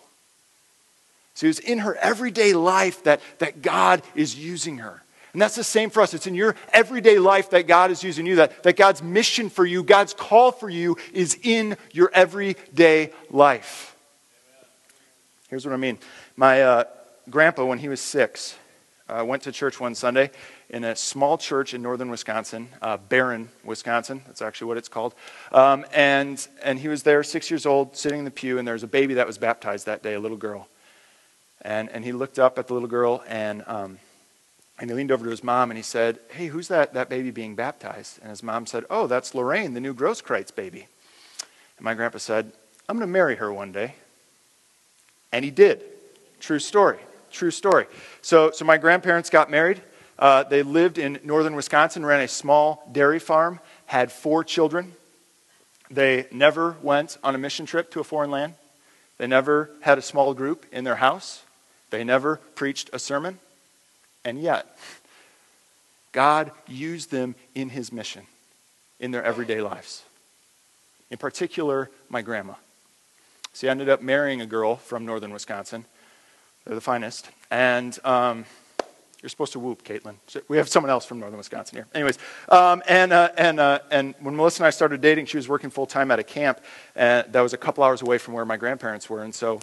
So 1.35 1.47
it's 1.47 1.59
in 1.59 1.79
her 1.79 1.97
everyday 1.97 2.53
life 2.53 3.05
that, 3.05 3.21
that 3.39 3.63
God 3.63 4.03
is 4.15 4.37
using 4.37 4.79
her. 4.79 5.03
And 5.33 5.41
that's 5.41 5.57
the 5.57 5.65
same 5.65 5.89
for 5.89 6.03
us. 6.03 6.13
It's 6.13 6.27
in 6.27 6.35
your 6.35 6.55
everyday 6.73 7.19
life 7.19 7.51
that 7.51 7.67
God 7.67 7.91
is 7.91 8.05
using 8.05 8.27
you, 8.27 8.37
that, 8.37 8.63
that 8.65 8.77
God's 8.77 9.03
mission 9.03 9.49
for 9.49 9.65
you, 9.65 9.83
God's 9.83 10.13
call 10.13 10.53
for 10.53 10.69
you 10.69 10.99
is 11.13 11.39
in 11.43 11.77
your 11.93 12.11
everyday 12.13 13.13
life. 13.31 13.97
Here's 15.49 15.65
what 15.65 15.73
I 15.73 15.79
mean. 15.79 15.99
My, 16.37 16.63
uh, 16.63 16.85
grandpa, 17.31 17.65
when 17.65 17.79
he 17.79 17.89
was 17.89 18.01
six, 18.01 18.57
uh, 19.09 19.25
went 19.25 19.43
to 19.45 19.53
church 19.53 19.81
one 19.81 19.95
Sunday 19.95 20.31
in 20.71 20.85
a 20.85 20.97
small 20.97 21.37
church 21.37 21.75
in 21.75 21.83
northern 21.83 22.11
Wisconsin, 22.11 22.69
uh, 22.81 22.97
Barron, 22.97 23.49
Wisconsin. 23.65 24.23
That's 24.27 24.43
actually 24.43 24.69
what 24.69 24.77
it's 24.77 24.89
called. 24.89 25.15
Um, 25.51 25.85
and, 25.93 26.47
and 26.63 26.79
he 26.79 26.89
was 26.89 27.03
there, 27.03 27.23
six 27.23 27.51
years 27.51 27.67
old, 27.67 27.97
sitting 27.97 28.21
in 28.21 28.25
the 28.25 28.31
pew, 28.31 28.59
and 28.59 28.67
there 28.67 28.75
was 28.75 28.83
a 28.83 28.89
baby 28.89 29.15
that 29.15 29.27
was 29.27 29.39
baptized 29.39 29.87
that 29.87 30.03
day, 30.03 30.15
a 30.15 30.21
little 30.21 30.37
girl. 30.37 30.69
And, 31.63 31.89
and 31.91 32.05
he 32.05 32.13
looked 32.13 32.39
up 32.39 32.59
at 32.59 32.67
the 32.67 32.75
little 32.75 32.89
girl, 32.89 33.23
and, 33.29 33.63
um, 33.67 33.99
and 34.79 34.91
he 34.91 34.97
leaned 34.97 35.13
over 35.13 35.25
to 35.25 35.31
his 35.31 35.45
mom, 35.45 35.71
and 35.71 35.79
he 35.79 35.83
said, 35.83 36.19
Hey, 36.31 36.49
who's 36.49 36.69
that, 36.69 36.95
that 36.95 37.09
baby 37.09 37.31
being 37.31 37.55
baptized? 37.55 38.19
And 38.21 38.31
his 38.31 38.43
mom 38.43 38.67
said, 38.67 38.85
Oh, 38.91 39.07
that's 39.07 39.35
Lorraine, 39.35 39.75
the 39.75 39.81
new 39.81 39.95
Grosskreutz 39.95 40.55
baby. 40.55 40.89
And 41.79 41.85
my 41.85 41.95
grandpa 41.95 42.19
said, 42.19 42.53
I'm 42.89 42.97
going 42.97 43.09
to 43.09 43.13
marry 43.13 43.37
her 43.37 43.53
one 43.53 43.73
day. 43.73 43.95
And 45.31 45.45
he 45.45 45.51
did. 45.51 45.83
True 46.41 46.59
story. 46.59 46.99
True 47.31 47.51
story. 47.51 47.87
So, 48.21 48.51
so 48.51 48.65
my 48.65 48.77
grandparents 48.77 49.31
got 49.31 49.51
married. 49.51 49.81
Uh, 50.19 50.43
they 50.43 50.63
lived 50.63 50.99
in 50.99 51.19
northern 51.25 51.55
Wisconsin, 51.55 52.05
ran 52.05 52.21
a 52.21 52.29
small 52.29 52.89
dairy 52.93 53.19
farm, 53.19 53.61
had 53.87 54.13
four 54.13 54.45
children. 54.45 54.93
They 55.91 56.27
never 56.31 56.77
went 56.83 57.19
on 57.23 57.35
a 57.35 57.39
mission 57.39 57.67
trip 57.67 57.91
to 57.93 58.01
a 58.01 58.05
foreign 58.05 58.31
land. 58.31 58.55
They 59.19 59.27
never 59.27 59.71
had 59.81 59.99
a 59.99 60.03
small 60.03 60.35
group 60.35 60.67
in 60.73 60.85
their 60.85 60.97
house. 60.97 61.43
They 61.93 62.03
never 62.03 62.37
preached 62.57 62.91
a 62.93 62.99
sermon. 62.99 63.39
And 64.25 64.41
yet, 64.41 64.77
God 66.11 66.51
used 66.67 67.13
them 67.13 67.37
in 67.55 67.69
his 67.69 67.93
mission, 67.93 68.27
in 68.99 69.13
their 69.13 69.23
everyday 69.23 69.61
lives. 69.61 70.03
In 71.11 71.19
particular, 71.19 71.91
my 72.09 72.23
grandma. 72.23 72.55
See, 73.53 73.69
I 73.69 73.71
ended 73.71 73.89
up 73.89 74.03
marrying 74.03 74.41
a 74.41 74.47
girl 74.47 74.77
from 74.77 75.07
northern 75.07 75.33
Wisconsin 75.33 75.85
they're 76.65 76.75
the 76.75 76.81
finest. 76.81 77.29
And 77.51 77.99
um, 78.05 78.45
you're 79.21 79.29
supposed 79.29 79.53
to 79.53 79.59
whoop, 79.59 79.85
Caitlin. 79.85 80.15
We 80.49 80.57
have 80.57 80.69
someone 80.69 80.91
else 80.91 81.05
from 81.05 81.21
northern 81.21 81.39
Wisconsin 81.39 81.77
here. 81.77 81.87
Anyways, 81.95 82.19
um, 82.49 82.83
and, 82.89 83.13
uh, 83.13 83.31
and, 83.37 83.61
uh, 83.61 83.81
and 83.91 84.15
when 84.21 84.37
Melissa 84.37 84.63
and 84.63 84.67
I 84.67 84.71
started 84.71 85.01
dating, 85.01 85.27
she 85.27 85.37
was 85.37 85.49
working 85.49 85.71
full 85.71 85.87
time 85.87 86.11
at 86.11 86.19
a 86.19 86.25
camp 86.25 86.61
and 86.95 87.33
that 87.33 87.41
was 87.41 87.53
a 87.53 87.59
couple 87.59 87.85
hours 87.85 88.03
away 88.03 88.19
from 88.19 88.35
where 88.35 88.45
my 88.45 88.57
grandparents 88.57 89.11
were. 89.11 89.23
And 89.23 89.35
so 89.35 89.61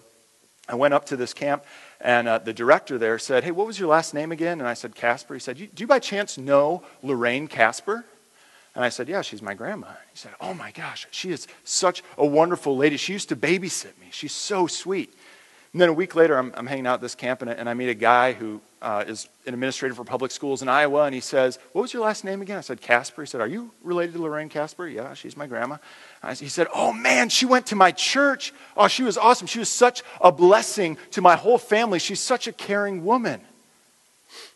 I 0.67 0.75
went 0.75 0.93
up 0.93 1.05
to 1.05 1.15
this 1.15 1.33
camp, 1.33 1.63
and 2.01 2.27
uh, 2.27 2.37
the 2.37 2.53
director 2.53 2.97
there 2.97 3.19
said, 3.19 3.43
Hey, 3.43 3.51
what 3.51 3.67
was 3.67 3.79
your 3.79 3.89
last 3.89 4.13
name 4.13 4.31
again? 4.31 4.59
And 4.59 4.67
I 4.67 4.73
said, 4.73 4.95
Casper. 4.95 5.33
He 5.33 5.39
said, 5.39 5.57
Do 5.57 5.67
you 5.77 5.87
by 5.87 5.99
chance 5.99 6.37
know 6.37 6.83
Lorraine 7.03 7.47
Casper? 7.47 8.05
And 8.75 8.85
I 8.85 8.89
said, 8.89 9.09
Yeah, 9.09 9.21
she's 9.21 9.41
my 9.41 9.53
grandma. 9.53 9.87
He 10.11 10.17
said, 10.17 10.31
Oh 10.39 10.53
my 10.53 10.71
gosh, 10.71 11.07
she 11.11 11.31
is 11.31 11.47
such 11.63 12.01
a 12.17 12.25
wonderful 12.25 12.77
lady. 12.77 12.97
She 12.97 13.13
used 13.13 13.29
to 13.29 13.35
babysit 13.35 13.99
me. 13.99 14.07
She's 14.11 14.33
so 14.33 14.67
sweet. 14.67 15.13
And 15.73 15.81
then 15.81 15.89
a 15.89 15.93
week 15.93 16.15
later, 16.15 16.37
I'm, 16.37 16.51
I'm 16.55 16.65
hanging 16.65 16.87
out 16.87 16.95
at 16.95 17.01
this 17.01 17.13
camp, 17.13 17.43
and, 17.43 17.51
and 17.51 17.69
I 17.69 17.75
meet 17.75 17.89
a 17.89 17.93
guy 17.93 18.33
who 18.33 18.59
uh, 18.81 19.03
is 19.07 19.27
an 19.45 19.53
administrator 19.53 19.93
for 19.93 20.03
public 20.03 20.31
schools 20.31 20.63
in 20.63 20.69
Iowa, 20.69 21.03
and 21.03 21.13
he 21.13 21.21
says, 21.21 21.59
What 21.73 21.83
was 21.83 21.93
your 21.93 22.03
last 22.03 22.23
name 22.23 22.41
again? 22.41 22.57
I 22.57 22.61
said, 22.61 22.81
Casper. 22.81 23.21
He 23.21 23.27
said, 23.27 23.41
Are 23.41 23.47
you 23.47 23.71
related 23.83 24.13
to 24.13 24.21
Lorraine 24.21 24.49
Casper? 24.49 24.87
Yeah, 24.87 25.13
she's 25.13 25.37
my 25.37 25.45
grandma. 25.45 25.77
He 26.37 26.49
said, 26.49 26.67
Oh 26.73 26.91
man, 26.91 27.29
she 27.29 27.45
went 27.45 27.67
to 27.67 27.75
my 27.75 27.91
church. 27.91 28.53
Oh, 28.75 28.87
she 28.87 29.03
was 29.03 29.17
awesome. 29.17 29.47
She 29.47 29.59
was 29.59 29.69
such 29.69 30.03
a 30.19 30.31
blessing 30.31 30.97
to 31.11 31.21
my 31.21 31.35
whole 31.35 31.57
family. 31.57 31.99
She's 31.99 32.19
such 32.19 32.47
a 32.47 32.51
caring 32.51 33.05
woman. 33.05 33.41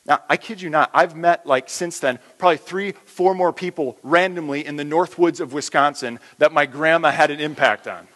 Now, 0.06 0.19
I 0.30 0.36
kid 0.36 0.62
you 0.62 0.69
not, 0.69 0.91
I've 0.93 1.15
met, 1.15 1.45
like, 1.47 1.69
since 1.69 1.99
then, 1.99 2.19
probably 2.38 2.58
three, 2.58 2.91
four 3.06 3.34
more 3.34 3.54
people 3.54 3.97
randomly 4.04 4.65
in 4.65 4.76
the 4.76 4.84
North 4.84 5.17
Woods 5.17 5.39
of 5.39 5.54
Wisconsin 5.54 6.19
that 6.39 6.52
my 6.52 6.65
grandma 6.65 7.10
had 7.12 7.32
an 7.32 7.39
impact 7.39 7.88
on. 7.88 8.08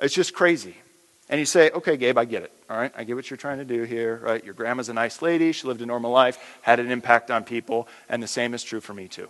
It's 0.00 0.14
just 0.14 0.34
crazy. 0.34 0.76
And 1.28 1.40
you 1.40 1.46
say, 1.46 1.70
okay, 1.70 1.96
Gabe, 1.96 2.16
I 2.16 2.24
get 2.24 2.44
it. 2.44 2.52
All 2.70 2.76
right, 2.76 2.92
I 2.96 3.04
get 3.04 3.16
what 3.16 3.28
you're 3.28 3.36
trying 3.36 3.58
to 3.58 3.64
do 3.64 3.82
here, 3.82 4.20
right? 4.22 4.42
Your 4.44 4.54
grandma's 4.54 4.88
a 4.88 4.94
nice 4.94 5.20
lady. 5.20 5.52
She 5.52 5.66
lived 5.66 5.82
a 5.82 5.86
normal 5.86 6.12
life, 6.12 6.38
had 6.62 6.80
an 6.80 6.90
impact 6.90 7.30
on 7.30 7.42
people, 7.42 7.88
and 8.08 8.22
the 8.22 8.28
same 8.28 8.54
is 8.54 8.62
true 8.62 8.80
for 8.80 8.94
me 8.94 9.08
too. 9.08 9.28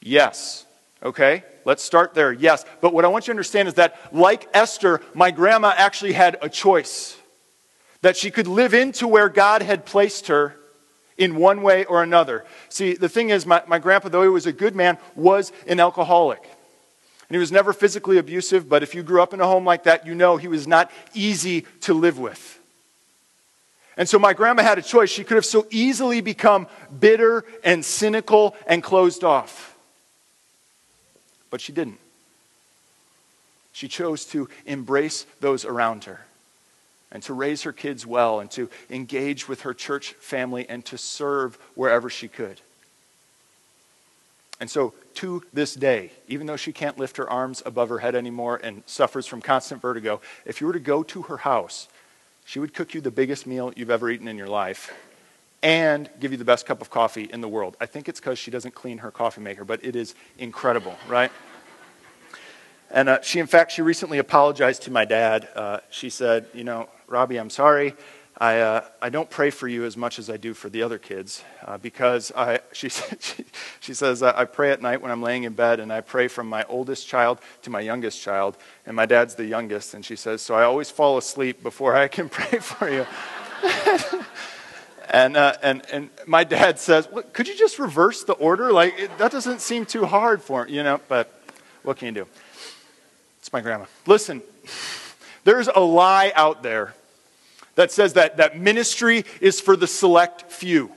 Yes. 0.00 0.64
Okay, 1.02 1.42
let's 1.64 1.82
start 1.82 2.14
there. 2.14 2.32
Yes. 2.32 2.64
But 2.80 2.94
what 2.94 3.04
I 3.04 3.08
want 3.08 3.24
you 3.24 3.32
to 3.32 3.32
understand 3.32 3.68
is 3.68 3.74
that, 3.74 3.98
like 4.12 4.48
Esther, 4.54 5.00
my 5.14 5.30
grandma 5.30 5.74
actually 5.76 6.12
had 6.12 6.38
a 6.40 6.48
choice. 6.48 7.16
That 8.02 8.16
she 8.16 8.30
could 8.30 8.46
live 8.46 8.74
into 8.74 9.06
where 9.06 9.28
God 9.28 9.62
had 9.62 9.84
placed 9.84 10.28
her 10.28 10.56
in 11.16 11.36
one 11.36 11.62
way 11.62 11.84
or 11.84 12.02
another. 12.02 12.44
See, 12.68 12.94
the 12.94 13.08
thing 13.08 13.30
is, 13.30 13.46
my, 13.46 13.62
my 13.66 13.78
grandpa, 13.78 14.08
though 14.08 14.22
he 14.22 14.28
was 14.28 14.46
a 14.46 14.52
good 14.52 14.74
man, 14.74 14.98
was 15.14 15.52
an 15.66 15.78
alcoholic. 15.78 16.42
And 17.28 17.36
he 17.36 17.38
was 17.38 17.52
never 17.52 17.72
physically 17.72 18.18
abusive, 18.18 18.68
but 18.68 18.82
if 18.82 18.94
you 18.94 19.02
grew 19.02 19.22
up 19.22 19.32
in 19.32 19.40
a 19.40 19.46
home 19.46 19.64
like 19.64 19.84
that, 19.84 20.06
you 20.06 20.14
know 20.14 20.36
he 20.36 20.48
was 20.48 20.66
not 20.66 20.90
easy 21.14 21.62
to 21.82 21.94
live 21.94 22.18
with. 22.18 22.60
And 23.96 24.08
so 24.08 24.18
my 24.18 24.32
grandma 24.32 24.62
had 24.62 24.78
a 24.78 24.82
choice. 24.82 25.10
She 25.10 25.24
could 25.24 25.36
have 25.36 25.44
so 25.44 25.66
easily 25.70 26.20
become 26.20 26.66
bitter 26.98 27.44
and 27.62 27.84
cynical 27.84 28.56
and 28.66 28.82
closed 28.82 29.22
off. 29.22 29.71
But 31.52 31.60
she 31.60 31.72
didn't. 31.72 31.98
She 33.72 33.86
chose 33.86 34.24
to 34.26 34.48
embrace 34.64 35.26
those 35.40 35.66
around 35.66 36.04
her 36.04 36.24
and 37.12 37.22
to 37.24 37.34
raise 37.34 37.62
her 37.62 37.72
kids 37.72 38.06
well 38.06 38.40
and 38.40 38.50
to 38.52 38.70
engage 38.90 39.48
with 39.48 39.60
her 39.60 39.74
church 39.74 40.14
family 40.14 40.66
and 40.66 40.82
to 40.86 40.96
serve 40.96 41.58
wherever 41.74 42.08
she 42.08 42.26
could. 42.26 42.62
And 44.60 44.70
so, 44.70 44.94
to 45.16 45.42
this 45.52 45.74
day, 45.74 46.12
even 46.26 46.46
though 46.46 46.56
she 46.56 46.72
can't 46.72 46.96
lift 46.96 47.18
her 47.18 47.28
arms 47.28 47.62
above 47.66 47.90
her 47.90 47.98
head 47.98 48.14
anymore 48.14 48.58
and 48.62 48.82
suffers 48.86 49.26
from 49.26 49.42
constant 49.42 49.82
vertigo, 49.82 50.22
if 50.46 50.60
you 50.60 50.66
were 50.66 50.72
to 50.72 50.80
go 50.80 51.02
to 51.02 51.22
her 51.22 51.38
house, 51.38 51.86
she 52.46 52.60
would 52.60 52.72
cook 52.72 52.94
you 52.94 53.02
the 53.02 53.10
biggest 53.10 53.46
meal 53.46 53.74
you've 53.76 53.90
ever 53.90 54.08
eaten 54.08 54.28
in 54.28 54.38
your 54.38 54.48
life. 54.48 54.90
And 55.62 56.10
give 56.18 56.32
you 56.32 56.38
the 56.38 56.44
best 56.44 56.66
cup 56.66 56.80
of 56.80 56.90
coffee 56.90 57.24
in 57.32 57.40
the 57.40 57.48
world. 57.48 57.76
I 57.80 57.86
think 57.86 58.08
it's 58.08 58.20
because 58.20 58.38
she 58.38 58.50
doesn't 58.50 58.74
clean 58.74 58.98
her 58.98 59.10
coffee 59.10 59.40
maker, 59.40 59.64
but 59.64 59.84
it 59.84 59.94
is 59.94 60.14
incredible, 60.38 60.96
right? 61.08 61.30
And 62.90 63.08
uh, 63.08 63.22
she, 63.22 63.38
in 63.38 63.46
fact, 63.46 63.72
she 63.72 63.82
recently 63.82 64.18
apologized 64.18 64.82
to 64.82 64.90
my 64.90 65.04
dad. 65.04 65.48
Uh, 65.54 65.80
she 65.90 66.10
said, 66.10 66.46
You 66.52 66.64
know, 66.64 66.88
Robbie, 67.06 67.38
I'm 67.38 67.50
sorry. 67.50 67.94
I, 68.38 68.60
uh, 68.60 68.84
I 69.00 69.10
don't 69.10 69.28
pray 69.30 69.50
for 69.50 69.68
you 69.68 69.84
as 69.84 69.96
much 69.96 70.18
as 70.18 70.28
I 70.28 70.36
do 70.36 70.54
for 70.54 70.68
the 70.68 70.82
other 70.82 70.98
kids 70.98 71.44
uh, 71.64 71.78
because 71.78 72.32
I, 72.34 72.60
she, 72.72 72.88
she, 72.88 73.44
she 73.80 73.94
says, 73.94 74.22
I 74.22 74.44
pray 74.46 74.72
at 74.72 74.82
night 74.82 75.00
when 75.00 75.10
I'm 75.10 75.22
laying 75.22 75.44
in 75.44 75.52
bed 75.52 75.80
and 75.80 75.92
I 75.92 76.00
pray 76.00 76.28
from 76.28 76.48
my 76.48 76.64
oldest 76.64 77.06
child 77.06 77.38
to 77.62 77.70
my 77.70 77.80
youngest 77.80 78.20
child. 78.20 78.56
And 78.84 78.96
my 78.96 79.06
dad's 79.06 79.36
the 79.36 79.44
youngest. 79.44 79.94
And 79.94 80.04
she 80.04 80.16
says, 80.16 80.42
So 80.42 80.54
I 80.54 80.64
always 80.64 80.90
fall 80.90 81.18
asleep 81.18 81.62
before 81.62 81.94
I 81.94 82.08
can 82.08 82.28
pray 82.30 82.58
for 82.58 82.90
you. 82.90 83.06
and, 85.12 85.36
uh, 85.36 85.54
and, 85.62 85.82
and 85.92 86.10
my 86.26 86.42
dad 86.42 86.78
says, 86.78 87.06
well, 87.12 87.22
Could 87.22 87.46
you 87.46 87.56
just 87.56 87.78
reverse 87.78 88.24
the 88.24 88.32
order? 88.32 88.72
Like, 88.72 88.98
it, 88.98 89.18
that 89.18 89.30
doesn't 89.30 89.60
seem 89.60 89.84
too 89.84 90.06
hard 90.06 90.42
for 90.42 90.66
you 90.66 90.82
know, 90.82 91.00
but 91.06 91.30
what 91.82 91.98
can 91.98 92.06
you 92.06 92.12
do? 92.12 92.26
It's 93.38 93.52
my 93.52 93.60
grandma. 93.60 93.84
Listen, 94.06 94.42
there's 95.44 95.68
a 95.68 95.80
lie 95.80 96.32
out 96.34 96.62
there 96.62 96.94
that 97.74 97.92
says 97.92 98.14
that, 98.14 98.38
that 98.38 98.58
ministry 98.58 99.24
is 99.40 99.60
for 99.60 99.76
the 99.76 99.86
select 99.86 100.50
few. 100.50 100.90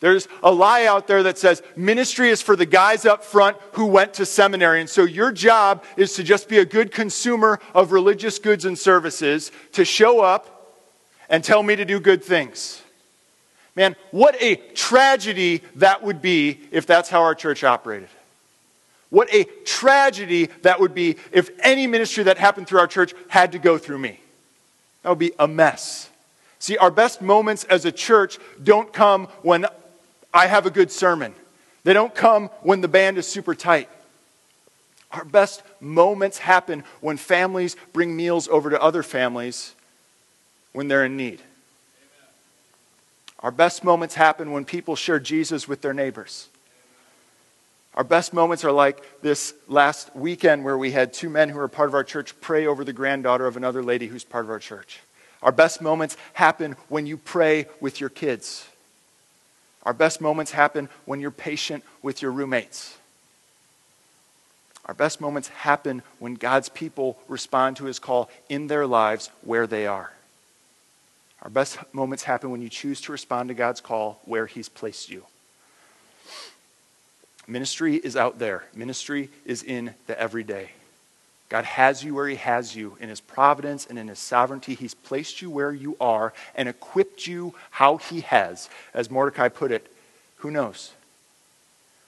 There's 0.00 0.28
a 0.42 0.52
lie 0.52 0.84
out 0.84 1.06
there 1.06 1.22
that 1.22 1.38
says 1.38 1.62
ministry 1.74 2.28
is 2.28 2.42
for 2.42 2.54
the 2.54 2.66
guys 2.66 3.06
up 3.06 3.24
front 3.24 3.56
who 3.72 3.86
went 3.86 4.14
to 4.14 4.26
seminary. 4.26 4.80
And 4.80 4.90
so 4.90 5.04
your 5.04 5.32
job 5.32 5.84
is 5.96 6.14
to 6.14 6.22
just 6.22 6.48
be 6.50 6.58
a 6.58 6.66
good 6.66 6.92
consumer 6.92 7.60
of 7.74 7.92
religious 7.92 8.38
goods 8.38 8.66
and 8.66 8.78
services, 8.78 9.52
to 9.72 9.86
show 9.86 10.20
up 10.20 10.55
and 11.28 11.42
tell 11.42 11.62
me 11.62 11.76
to 11.76 11.84
do 11.84 12.00
good 12.00 12.22
things. 12.22 12.82
Man, 13.74 13.94
what 14.10 14.40
a 14.40 14.56
tragedy 14.74 15.62
that 15.76 16.02
would 16.02 16.22
be 16.22 16.60
if 16.70 16.86
that's 16.86 17.10
how 17.10 17.22
our 17.22 17.34
church 17.34 17.62
operated. 17.62 18.08
What 19.10 19.32
a 19.32 19.44
tragedy 19.64 20.46
that 20.62 20.80
would 20.80 20.94
be 20.94 21.16
if 21.30 21.50
any 21.60 21.86
ministry 21.86 22.24
that 22.24 22.38
happened 22.38 22.66
through 22.66 22.80
our 22.80 22.86
church 22.86 23.14
had 23.28 23.52
to 23.52 23.58
go 23.58 23.78
through 23.78 23.98
me. 23.98 24.18
That 25.02 25.10
would 25.10 25.18
be 25.18 25.32
a 25.38 25.46
mess. 25.46 26.10
See, 26.58 26.76
our 26.78 26.90
best 26.90 27.22
moments 27.22 27.64
as 27.64 27.84
a 27.84 27.92
church 27.92 28.38
don't 28.62 28.92
come 28.92 29.26
when 29.42 29.66
I 30.34 30.46
have 30.46 30.66
a 30.66 30.70
good 30.70 30.90
sermon, 30.90 31.34
they 31.84 31.92
don't 31.92 32.14
come 32.14 32.48
when 32.62 32.80
the 32.80 32.88
band 32.88 33.18
is 33.18 33.26
super 33.28 33.54
tight. 33.54 33.88
Our 35.12 35.24
best 35.24 35.62
moments 35.80 36.38
happen 36.38 36.82
when 37.00 37.16
families 37.16 37.76
bring 37.92 38.16
meals 38.16 38.48
over 38.48 38.70
to 38.70 38.82
other 38.82 39.04
families 39.04 39.75
when 40.76 40.88
they're 40.88 41.06
in 41.06 41.16
need. 41.16 41.40
Our 43.40 43.50
best 43.50 43.82
moments 43.82 44.14
happen 44.14 44.52
when 44.52 44.66
people 44.66 44.94
share 44.94 45.18
Jesus 45.18 45.66
with 45.66 45.80
their 45.80 45.94
neighbors. 45.94 46.48
Our 47.94 48.04
best 48.04 48.34
moments 48.34 48.62
are 48.62 48.72
like 48.72 49.02
this 49.22 49.54
last 49.68 50.14
weekend 50.14 50.64
where 50.64 50.76
we 50.76 50.90
had 50.90 51.14
two 51.14 51.30
men 51.30 51.48
who 51.48 51.58
are 51.60 51.68
part 51.68 51.88
of 51.88 51.94
our 51.94 52.04
church 52.04 52.38
pray 52.42 52.66
over 52.66 52.84
the 52.84 52.92
granddaughter 52.92 53.46
of 53.46 53.56
another 53.56 53.82
lady 53.82 54.06
who's 54.06 54.22
part 54.22 54.44
of 54.44 54.50
our 54.50 54.58
church. 54.58 55.00
Our 55.42 55.50
best 55.50 55.80
moments 55.80 56.18
happen 56.34 56.76
when 56.90 57.06
you 57.06 57.16
pray 57.16 57.68
with 57.80 57.98
your 57.98 58.10
kids. 58.10 58.68
Our 59.84 59.94
best 59.94 60.20
moments 60.20 60.50
happen 60.50 60.90
when 61.06 61.20
you're 61.20 61.30
patient 61.30 61.84
with 62.02 62.20
your 62.20 62.32
roommates. 62.32 62.98
Our 64.84 64.94
best 64.94 65.22
moments 65.22 65.48
happen 65.48 66.02
when 66.18 66.34
God's 66.34 66.68
people 66.68 67.16
respond 67.28 67.78
to 67.78 67.86
his 67.86 67.98
call 67.98 68.28
in 68.50 68.66
their 68.66 68.86
lives 68.86 69.30
where 69.42 69.66
they 69.66 69.86
are. 69.86 70.12
Our 71.42 71.50
best 71.50 71.78
moments 71.92 72.24
happen 72.24 72.50
when 72.50 72.62
you 72.62 72.68
choose 72.68 73.00
to 73.02 73.12
respond 73.12 73.48
to 73.48 73.54
God's 73.54 73.80
call 73.80 74.20
where 74.24 74.46
he's 74.46 74.68
placed 74.68 75.10
you. 75.10 75.24
Ministry 77.46 77.96
is 77.96 78.16
out 78.16 78.38
there, 78.38 78.64
ministry 78.74 79.30
is 79.44 79.62
in 79.62 79.94
the 80.06 80.18
everyday. 80.20 80.70
God 81.48 81.64
has 81.64 82.02
you 82.02 82.14
where 82.14 82.28
He 82.28 82.36
has 82.36 82.74
you 82.74 82.96
in 83.00 83.08
His 83.08 83.20
providence 83.20 83.86
and 83.86 83.98
in 83.98 84.08
His 84.08 84.18
sovereignty. 84.18 84.74
He's 84.74 84.94
placed 84.94 85.40
you 85.40 85.50
where 85.50 85.72
you 85.72 85.96
are 86.00 86.32
and 86.54 86.68
equipped 86.68 87.26
you 87.26 87.54
how 87.70 87.98
He 87.98 88.22
has. 88.22 88.68
As 88.92 89.10
Mordecai 89.10 89.48
put 89.48 89.70
it, 89.70 89.90
who 90.38 90.50
knows? 90.50 90.92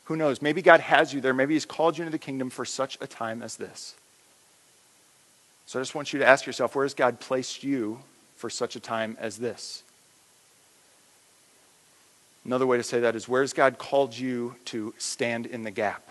Who 0.05 0.17
knows? 0.17 0.43
Maybe 0.43 0.63
God 0.63 0.81
has 0.81 1.15
you 1.15 1.21
there. 1.21 1.35
Maybe 1.35 1.55
He's 1.55 1.65
called 1.65 1.97
you 1.97 2.03
into 2.03 2.13
the 2.13 2.19
kingdom 2.19 2.51
for 2.51 2.65
such 2.65 2.99
a 3.01 3.07
time 3.07 3.43
as 3.43 3.57
this. 3.57 3.95
So 5.67 5.79
I 5.79 5.83
just 5.83 5.95
want 5.95 6.13
you 6.13 6.19
to 6.19 6.27
ask 6.27 6.47
yourself 6.47 6.75
where 6.75 6.85
has 6.85 6.95
God 6.95 7.21
placed 7.21 7.63
you 7.63 8.01
for 8.39 8.49
such 8.49 8.77
a 8.77 8.81
time 8.81 9.17
as 9.21 9.37
this? 9.37 9.83
Another 12.45 12.67
way 12.67 12.79
to 12.79 12.83
say 12.83 13.01
that 13.01 13.15
is 13.15 13.29
where's 13.29 13.53
God 13.53 13.77
called 13.77 14.17
you 14.17 14.55
to 14.67 14.95
stand 14.97 15.45
in 15.45 15.65
the 15.65 15.71
gap? 15.71 16.09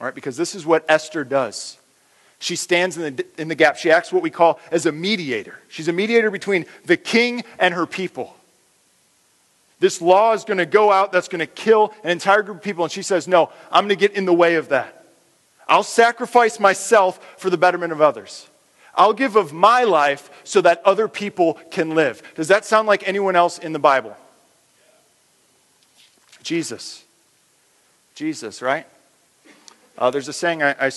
All 0.00 0.04
right, 0.04 0.14
because 0.14 0.36
this 0.36 0.54
is 0.54 0.64
what 0.64 0.84
Esther 0.88 1.24
does. 1.24 1.78
She 2.38 2.54
stands 2.54 2.96
in 2.96 3.16
the, 3.16 3.26
in 3.36 3.48
the 3.48 3.56
gap. 3.56 3.76
She 3.76 3.90
acts 3.90 4.12
what 4.12 4.22
we 4.22 4.30
call 4.30 4.60
as 4.70 4.86
a 4.86 4.92
mediator. 4.92 5.58
She's 5.68 5.88
a 5.88 5.92
mediator 5.92 6.30
between 6.30 6.66
the 6.84 6.96
king 6.96 7.42
and 7.58 7.74
her 7.74 7.86
people. 7.86 8.36
This 9.80 10.00
law 10.00 10.32
is 10.32 10.44
going 10.44 10.58
to 10.58 10.66
go 10.66 10.92
out 10.92 11.10
that's 11.10 11.28
going 11.28 11.40
to 11.40 11.46
kill 11.46 11.92
an 12.04 12.10
entire 12.10 12.42
group 12.42 12.58
of 12.58 12.62
people. 12.62 12.84
And 12.84 12.92
she 12.92 13.02
says, 13.02 13.26
No, 13.26 13.50
I'm 13.72 13.88
going 13.88 13.96
to 13.98 14.08
get 14.08 14.16
in 14.16 14.24
the 14.24 14.34
way 14.34 14.54
of 14.56 14.68
that. 14.68 15.06
I'll 15.66 15.82
sacrifice 15.82 16.60
myself 16.60 17.40
for 17.40 17.50
the 17.50 17.58
betterment 17.58 17.92
of 17.92 18.00
others. 18.00 18.48
I'll 18.98 19.12
give 19.12 19.36
of 19.36 19.52
my 19.52 19.84
life 19.84 20.28
so 20.42 20.60
that 20.60 20.82
other 20.84 21.08
people 21.08 21.54
can 21.70 21.94
live. 21.94 22.20
Does 22.34 22.48
that 22.48 22.64
sound 22.64 22.88
like 22.88 23.06
anyone 23.06 23.36
else 23.36 23.58
in 23.58 23.72
the 23.72 23.78
Bible? 23.78 24.16
Jesus. 26.42 27.04
Jesus, 28.14 28.60
right? 28.60 28.86
Uh, 29.96 30.10
there's 30.10 30.28
a 30.28 30.32
saying 30.32 30.62
I, 30.62 30.90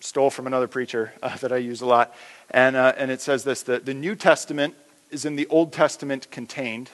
stole 0.00 0.30
from 0.30 0.46
another 0.46 0.68
preacher 0.68 1.12
uh, 1.22 1.36
that 1.38 1.52
I 1.52 1.56
use 1.56 1.80
a 1.80 1.86
lot, 1.86 2.14
and, 2.50 2.76
uh, 2.76 2.92
and 2.96 3.10
it 3.10 3.20
says 3.20 3.42
this 3.42 3.62
the, 3.62 3.80
the 3.80 3.94
New 3.94 4.14
Testament 4.14 4.74
is 5.10 5.24
in 5.24 5.34
the 5.34 5.46
Old 5.48 5.72
Testament 5.72 6.30
contained, 6.30 6.90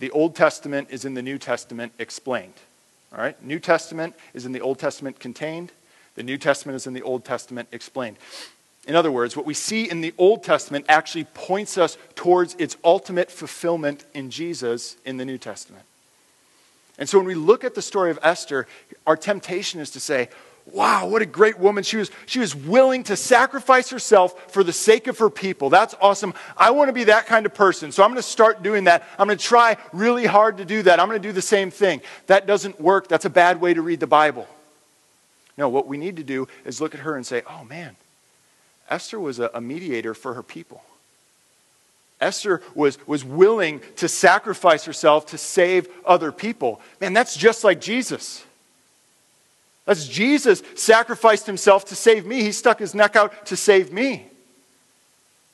the 0.00 0.10
Old 0.10 0.36
Testament 0.36 0.88
is 0.90 1.04
in 1.04 1.14
the 1.14 1.22
New 1.22 1.38
Testament 1.38 1.92
explained. 1.98 2.54
All 3.12 3.20
right? 3.20 3.42
New 3.42 3.58
Testament 3.58 4.14
is 4.34 4.44
in 4.44 4.52
the 4.52 4.60
Old 4.60 4.78
Testament 4.78 5.18
contained, 5.18 5.72
the 6.14 6.22
New 6.22 6.36
Testament 6.36 6.76
is 6.76 6.86
in 6.86 6.92
the 6.92 7.02
Old 7.02 7.24
Testament 7.24 7.68
explained. 7.72 8.16
In 8.90 8.96
other 8.96 9.12
words, 9.12 9.36
what 9.36 9.46
we 9.46 9.54
see 9.54 9.88
in 9.88 10.00
the 10.00 10.12
Old 10.18 10.42
Testament 10.42 10.84
actually 10.88 11.22
points 11.22 11.78
us 11.78 11.96
towards 12.16 12.56
its 12.58 12.76
ultimate 12.82 13.30
fulfillment 13.30 14.04
in 14.14 14.30
Jesus 14.30 14.96
in 15.04 15.16
the 15.16 15.24
New 15.24 15.38
Testament. 15.38 15.84
And 16.98 17.08
so 17.08 17.18
when 17.18 17.26
we 17.28 17.36
look 17.36 17.62
at 17.62 17.76
the 17.76 17.82
story 17.82 18.10
of 18.10 18.18
Esther, 18.20 18.66
our 19.06 19.16
temptation 19.16 19.78
is 19.78 19.92
to 19.92 20.00
say, 20.00 20.28
wow, 20.72 21.06
what 21.06 21.22
a 21.22 21.26
great 21.26 21.56
woman. 21.60 21.84
She 21.84 21.98
was, 21.98 22.10
she 22.26 22.40
was 22.40 22.52
willing 22.52 23.04
to 23.04 23.14
sacrifice 23.14 23.90
herself 23.90 24.50
for 24.50 24.64
the 24.64 24.72
sake 24.72 25.06
of 25.06 25.18
her 25.18 25.30
people. 25.30 25.70
That's 25.70 25.94
awesome. 26.00 26.34
I 26.56 26.72
want 26.72 26.88
to 26.88 26.92
be 26.92 27.04
that 27.04 27.26
kind 27.26 27.46
of 27.46 27.54
person. 27.54 27.92
So 27.92 28.02
I'm 28.02 28.10
going 28.10 28.16
to 28.16 28.24
start 28.24 28.64
doing 28.64 28.84
that. 28.84 29.04
I'm 29.20 29.28
going 29.28 29.38
to 29.38 29.44
try 29.44 29.76
really 29.92 30.26
hard 30.26 30.56
to 30.56 30.64
do 30.64 30.82
that. 30.82 30.98
I'm 30.98 31.06
going 31.06 31.22
to 31.22 31.28
do 31.28 31.32
the 31.32 31.40
same 31.40 31.70
thing. 31.70 32.00
That 32.26 32.44
doesn't 32.44 32.80
work. 32.80 33.06
That's 33.06 33.24
a 33.24 33.30
bad 33.30 33.60
way 33.60 33.72
to 33.72 33.82
read 33.82 34.00
the 34.00 34.08
Bible. 34.08 34.48
No, 35.56 35.68
what 35.68 35.86
we 35.86 35.96
need 35.96 36.16
to 36.16 36.24
do 36.24 36.48
is 36.64 36.80
look 36.80 36.92
at 36.92 37.02
her 37.02 37.14
and 37.14 37.24
say, 37.24 37.44
oh 37.48 37.62
man, 37.62 37.94
Esther 38.90 39.20
was 39.20 39.38
a, 39.38 39.50
a 39.54 39.60
mediator 39.60 40.12
for 40.12 40.34
her 40.34 40.42
people. 40.42 40.82
Esther 42.20 42.60
was, 42.74 42.98
was 43.06 43.24
willing 43.24 43.80
to 43.96 44.08
sacrifice 44.08 44.84
herself 44.84 45.26
to 45.26 45.38
save 45.38 45.88
other 46.04 46.32
people. 46.32 46.80
Man, 47.00 47.14
that's 47.14 47.36
just 47.36 47.64
like 47.64 47.80
Jesus. 47.80 48.44
That's 49.86 50.06
Jesus 50.06 50.62
sacrificed 50.74 51.46
himself 51.46 51.86
to 51.86 51.94
save 51.94 52.26
me. 52.26 52.42
He 52.42 52.52
stuck 52.52 52.78
his 52.78 52.94
neck 52.94 53.16
out 53.16 53.46
to 53.46 53.56
save 53.56 53.92
me. 53.92 54.26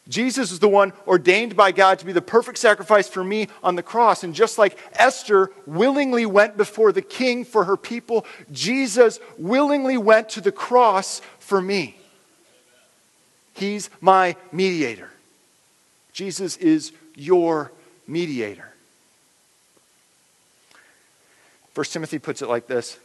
Jesus 0.09 0.53
is 0.53 0.61
the 0.61 0.69
one 0.69 0.93
ordained 1.07 1.57
by 1.57 1.73
God 1.73 1.99
to 1.99 2.07
be 2.07 2.13
the 2.13 2.23
perfect 2.23 2.59
sacrifice 2.59 3.09
for 3.09 3.25
me 3.25 3.49
on 3.63 3.75
the 3.75 3.83
cross. 3.83 4.23
And 4.23 4.35
just 4.35 4.57
like 4.57 4.79
Esther 4.93 5.51
willingly 5.67 6.27
went 6.27 6.57
before 6.57 6.93
the 6.93 7.03
king 7.03 7.45
for 7.45 7.65
her 7.65 7.77
people, 7.77 8.25
Jesus 8.53 9.19
willingly 9.37 9.97
went 9.97 10.29
to 10.31 10.41
the 10.41 10.53
cross 10.53 11.21
for 11.39 11.61
me. 11.61 11.97
He's 13.57 13.89
my 14.03 14.37
mediator. 14.53 15.11
Jesus 16.13 16.59
is 16.59 16.93
your 17.15 17.73
mediator. 18.07 18.71
First 21.73 21.93
Timothy 21.93 22.19
puts 22.19 22.43
it 22.43 22.49
like 22.49 22.67
this 22.67 22.99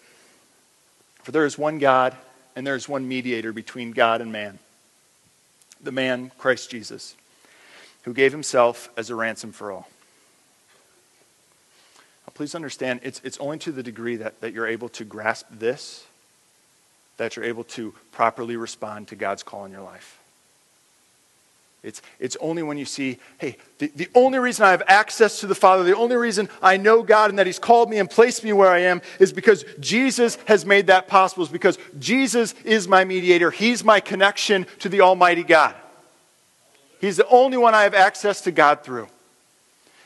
For 1.24 1.32
there 1.32 1.46
is 1.46 1.58
one 1.58 1.80
God, 1.80 2.16
and 2.56 2.68
there 2.68 2.76
is 2.76 2.90
one 2.90 3.08
mediator 3.08 3.54
between 3.54 3.92
God 3.92 4.20
and 4.20 4.32
man, 4.32 4.60
the 5.82 5.92
man, 5.92 6.32
Christ 6.38 6.70
Jesus, 6.70 7.16
who 8.04 8.14
gave 8.14 8.34
himself 8.34 8.90
as 8.98 9.10
a 9.10 9.16
ransom 9.16 9.54
for 9.54 9.72
all. 9.72 9.88
Now, 12.28 12.34
please 12.34 12.56
understand, 12.56 13.00
it's, 13.04 13.22
it's 13.24 13.38
only 13.40 13.58
to 13.60 13.72
the 13.72 13.84
degree 13.84 14.18
that, 14.18 14.42
that 14.42 14.54
you're 14.54 14.68
able 14.68 14.90
to 14.90 15.06
grasp 15.06 15.48
this 15.50 16.06
that 17.18 17.36
you're 17.36 17.46
able 17.46 17.64
to 17.64 17.94
properly 18.12 18.56
respond 18.56 19.08
to 19.08 19.16
God's 19.16 19.44
call 19.44 19.66
in 19.66 19.72
your 19.72 19.84
life. 19.84 20.21
It's, 21.84 22.02
it's 22.20 22.38
only 22.40 22.62
when 22.62 22.78
you 22.78 22.86
see, 22.86 23.18
hey, 23.40 23.58
the, 23.80 23.92
the 23.96 24.08
only 24.14 24.38
reason 24.38 24.66
I 24.66 24.72
have 24.72 24.84
access 24.86 25.40
to 25.40 25.48
the 25.48 25.56
Father, 25.56 25.84
the 25.84 25.96
only 25.96 26.16
reason 26.16 26.48
I 26.62 26.78
know 26.78 27.02
God 27.02 27.32
and 27.32 27.40
that 27.40 27.48
He's 27.48 27.58
called 27.58 27.90
me 27.90 27.98
and 27.98 28.08
placed 28.08 28.44
me 28.44 28.54
where 28.54 28.70
I 28.70 28.80
am 28.80 29.02
is 29.20 29.34
because 29.34 29.66
Jesus 29.80 30.38
has 30.46 30.64
made 30.64 30.88
that 30.88 31.08
possible, 31.08 31.44
is 31.44 31.50
because 31.50 31.80
Jesus 31.98 32.54
is 32.64 32.88
my 32.88 33.04
mediator. 33.04 33.50
He's 33.50 33.84
my 33.84 34.00
connection 34.00 34.68
to 34.80 34.90
the 34.90 35.02
Almighty 35.02 35.44
God. 35.44 35.76
He's 37.00 37.18
the 37.18 37.28
only 37.30 37.58
one 37.58 37.74
I 37.74 37.82
have 37.82 37.96
access 37.96 38.42
to 38.42 38.52
God 38.52 38.84
through. 38.84 39.08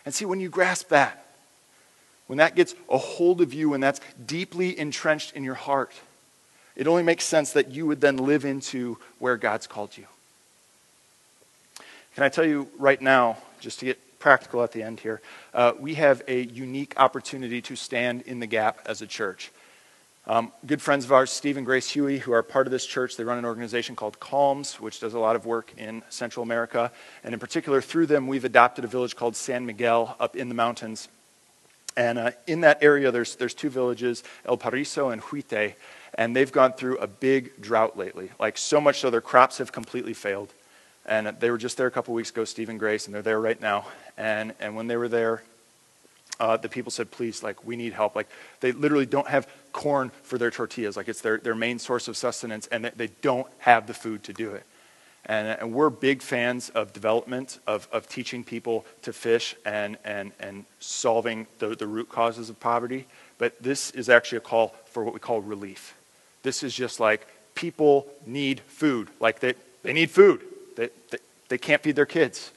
And 0.06 0.14
see, 0.14 0.24
when 0.24 0.40
you 0.40 0.48
grasp 0.48 0.90
that, 0.90 1.26
when 2.28 2.38
that 2.38 2.56
gets 2.56 2.74
a 2.90 2.98
hold 2.98 3.42
of 3.42 3.54
you 3.54 3.74
and 3.74 3.84
that's 3.84 4.00
deeply 4.26 4.80
entrenched 4.80 5.34
in 5.34 5.44
your 5.44 5.56
heart, 5.56 5.92
it 6.78 6.88
only 6.88 7.04
makes 7.04 7.26
sense 7.26 7.52
that 7.52 7.72
you 7.72 7.86
would 7.86 8.00
then 8.00 8.16
live 8.16 8.46
into 8.46 8.98
where 9.20 9.36
God's 9.36 9.68
called 9.68 9.98
you. 9.98 10.06
Can 12.16 12.24
I 12.24 12.30
tell 12.30 12.46
you 12.46 12.70
right 12.80 13.02
now, 13.02 13.38
just 13.60 13.80
to 13.80 13.86
get 13.86 14.20
practical 14.20 14.64
at 14.64 14.72
the 14.72 14.82
end 14.82 15.02
here, 15.02 15.20
uh, 15.54 15.74
we 15.78 15.96
have 15.96 16.22
a 16.30 16.44
unique 16.46 16.94
opportunity 16.96 17.62
to 17.64 17.76
stand 17.76 18.22
in 18.22 18.40
the 18.40 18.48
gap 18.48 18.80
as 18.86 19.02
a 19.02 19.08
church. 19.08 19.52
Um, 20.26 20.54
good 20.66 20.82
friends 20.82 21.04
of 21.04 21.12
ours, 21.12 21.30
Steve 21.30 21.58
and 21.58 21.66
Grace 21.66 21.90
Huey, 21.90 22.20
who 22.20 22.32
are 22.32 22.42
part 22.42 22.68
of 22.68 22.72
this 22.72 22.86
church, 22.86 23.18
they 23.18 23.26
run 23.26 23.38
an 23.38 23.44
organization 23.44 23.98
called 23.98 24.22
Calms, 24.22 24.80
which 24.80 25.02
does 25.02 25.14
a 25.14 25.20
lot 25.20 25.36
of 25.36 25.46
work 25.46 25.74
in 25.78 26.04
Central 26.08 26.42
America. 26.42 26.90
And 27.26 27.34
in 27.34 27.40
particular, 27.40 27.82
through 27.82 28.06
them, 28.06 28.28
we've 28.28 28.46
adopted 28.46 28.86
a 28.86 28.88
village 28.88 29.18
called 29.18 29.36
San 29.36 29.66
Miguel 29.66 30.16
up 30.18 30.38
in 30.38 30.48
the 30.48 30.56
mountains. 30.56 31.10
And 31.98 32.18
uh, 32.18 32.32
in 32.48 32.62
that 32.62 32.82
area, 32.82 33.12
there's, 33.12 33.36
there's 33.36 33.54
two 33.54 33.70
villages, 33.70 34.24
El 34.46 34.58
Paraiso 34.58 35.12
and 35.12 35.22
Huite, 35.22 35.76
and 36.14 36.34
they've 36.34 36.50
gone 36.50 36.72
through 36.72 36.98
a 37.00 37.08
big 37.08 37.62
drought 37.62 37.98
lately. 37.98 38.30
Like, 38.40 38.58
so 38.58 38.80
much 38.80 39.02
so 39.02 39.10
their 39.10 39.20
crops 39.20 39.58
have 39.58 39.74
completely 39.74 40.14
failed. 40.14 40.54
And 41.06 41.28
they 41.40 41.52
were 41.52 41.58
just 41.58 41.78
there 41.78 41.88
a 41.88 41.92
couple 41.92 42.14
weeks 42.14 42.32
ago, 42.32 42.46
Steve 42.46 42.70
and 42.70 42.80
Grace, 42.80 43.06
and 43.06 43.14
they're 43.14 43.22
there 43.22 43.40
right 43.40 43.62
now. 43.62 43.86
And, 44.18 44.54
and 44.60 44.76
when 44.76 44.88
they 44.88 44.98
were 44.98 45.08
there, 45.08 45.44
uh, 46.40 46.58
the 46.58 46.68
people 46.68 46.92
said, 46.92 47.12
please, 47.12 47.44
like, 47.44 47.66
we 47.66 47.76
need 47.76 47.94
help. 47.94 48.16
Like, 48.16 48.28
they 48.60 48.72
literally 48.72 49.06
don't 49.06 49.28
have 49.28 49.48
corn 49.72 50.12
for 50.24 50.38
their 50.38 50.52
tortillas. 50.52 50.98
Like, 50.98 51.08
it's 51.08 51.22
their, 51.22 51.38
their 51.38 51.56
main 51.56 51.80
source 51.80 52.08
of 52.08 52.18
sustenance, 52.18 52.68
and 52.68 52.86
they 52.86 53.10
don't 53.22 53.48
have 53.60 53.88
the 53.88 53.94
food 53.94 54.24
to 54.24 54.34
do 54.34 54.52
it. 54.52 54.64
And, 55.28 55.48
and 55.48 55.74
we're 55.74 55.90
big 55.90 56.22
fans 56.22 56.70
of 56.70 56.92
development, 56.92 57.60
of, 57.66 57.88
of 57.92 58.10
teaching 58.10 58.44
people 58.44 58.86
to 59.04 59.14
fish 59.14 59.56
and, 59.66 59.98
and, 60.04 60.32
and 60.40 60.66
solving 60.80 61.48
the, 61.60 61.76
the 61.76 61.88
root 61.88 62.10
causes 62.10 62.50
of 62.50 62.60
poverty. 62.60 63.06
But 63.38 63.62
this 63.62 63.92
is 63.92 64.10
actually 64.10 64.40
a 64.40 64.42
call 64.42 64.76
for 64.88 65.04
what 65.04 65.14
we 65.14 65.20
call 65.20 65.42
relief. 65.42 65.96
This 66.44 66.64
is 66.64 66.74
just 66.74 67.00
like 67.00 67.28
people 67.54 68.08
need 68.26 68.60
food. 68.62 69.08
Like, 69.20 69.40
they, 69.40 69.54
they 69.84 69.94
need 69.94 70.12
food. 70.12 70.42
They, 70.76 70.90
they, 71.10 71.18
they 71.50 71.58
can't 71.58 71.82
feed 71.82 71.96
their 71.96 72.06
kids. 72.06 72.52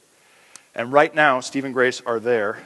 And 0.75 0.91
right 0.91 1.13
now, 1.13 1.39
Steve 1.39 1.65
and 1.65 1.73
Grace 1.73 2.01
are 2.05 2.19
there 2.19 2.59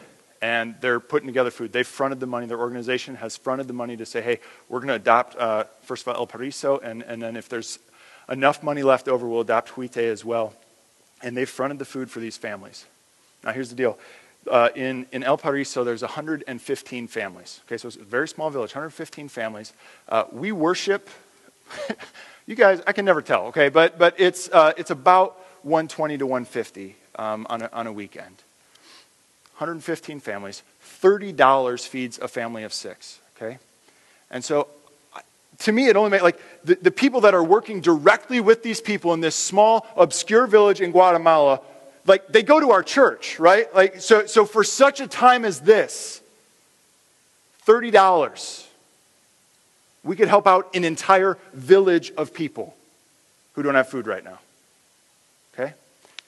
and 0.44 0.76
they're 0.82 1.00
putting 1.00 1.28
together 1.28 1.52
food. 1.52 1.72
They've 1.72 1.88
fronted 1.88 2.20
the 2.20 2.28
money. 2.28 2.48
Their 2.48 2.60
organization 2.60 3.16
has 3.16 3.38
fronted 3.38 3.70
the 3.70 3.74
money 3.74 3.96
to 3.96 4.06
say, 4.06 4.22
hey, 4.22 4.40
we're 4.68 4.80
going 4.80 4.90
to 4.90 4.96
adopt, 4.96 5.38
uh, 5.38 5.64
first 5.84 6.06
of 6.06 6.14
all, 6.14 6.20
El 6.20 6.28
Paraiso, 6.28 6.84
and, 6.84 7.02
and 7.02 7.22
then 7.22 7.38
if 7.38 7.48
there's 7.48 7.80
enough 8.30 8.62
money 8.62 8.84
left 8.84 9.08
over, 9.08 9.26
we'll 9.26 9.40
adopt 9.40 9.70
Huite 9.70 10.04
as 10.04 10.26
well. 10.26 10.54
And 11.22 11.38
they've 11.38 11.50
fronted 11.50 11.80
the 11.80 11.86
food 11.86 12.12
for 12.12 12.20
these 12.20 12.36
families. 12.36 12.86
Now, 13.46 13.54
here's 13.54 13.70
the 13.70 13.76
deal. 13.76 13.98
Uh, 14.52 14.68
in, 14.76 15.06
in 15.14 15.24
El 15.24 15.38
Paraiso, 15.38 15.86
there's 15.86 16.02
115 16.02 17.08
families. 17.08 17.62
Okay, 17.66 17.78
so 17.78 17.88
it's 17.88 17.96
a 17.96 18.04
very 18.04 18.28
small 18.28 18.50
village, 18.50 18.76
115 18.76 19.30
families. 19.30 19.72
Uh, 20.10 20.26
we 20.34 20.52
worship, 20.52 21.10
you 22.48 22.56
guys, 22.56 22.82
I 22.86 22.92
can 22.92 23.06
never 23.06 23.22
tell, 23.22 23.46
okay, 23.46 23.70
but, 23.70 23.98
but 23.98 24.16
it's, 24.20 24.50
uh, 24.50 24.74
it's 24.76 24.92
about 24.92 25.40
120 25.64 26.18
to 26.18 26.26
150 26.26 26.96
um, 27.16 27.48
on, 27.50 27.62
a, 27.62 27.70
on 27.74 27.88
a 27.88 27.92
weekend. 27.92 28.36
115 29.58 30.20
families. 30.20 30.64
$30 31.02 31.88
feeds 31.88 32.20
a 32.20 32.28
family 32.28 32.64
of 32.64 32.74
six, 32.74 33.20
okay? 33.36 33.60
And 34.32 34.44
so 34.44 34.68
to 35.60 35.72
me, 35.72 35.88
it 35.88 35.96
only 35.96 36.10
makes 36.10 36.24
like 36.24 36.40
the, 36.64 36.76
the 36.76 36.92
people 36.92 37.22
that 37.22 37.34
are 37.34 37.44
working 37.44 37.82
directly 37.82 38.40
with 38.40 38.64
these 38.64 38.82
people 38.82 39.14
in 39.14 39.22
this 39.22 39.36
small, 39.36 39.86
obscure 39.96 40.48
village 40.48 40.82
in 40.82 40.92
Guatemala, 40.92 41.62
like 42.06 42.28
they 42.28 42.44
go 42.44 42.60
to 42.60 42.72
our 42.72 42.84
church, 42.84 43.40
right? 43.40 43.74
Like, 43.74 44.02
so, 44.02 44.26
so 44.26 44.46
for 44.46 44.64
such 44.64 45.00
a 45.00 45.08
time 45.08 45.46
as 45.46 45.62
this, 45.62 46.22
$30, 47.66 48.66
we 50.04 50.16
could 50.16 50.28
help 50.28 50.48
out 50.48 50.76
an 50.76 50.84
entire 50.84 51.38
village 51.54 52.12
of 52.18 52.34
people 52.34 52.76
who 53.54 53.64
don't 53.64 53.76
have 53.76 53.88
food 53.88 54.08
right 54.08 54.24
now. 54.24 54.40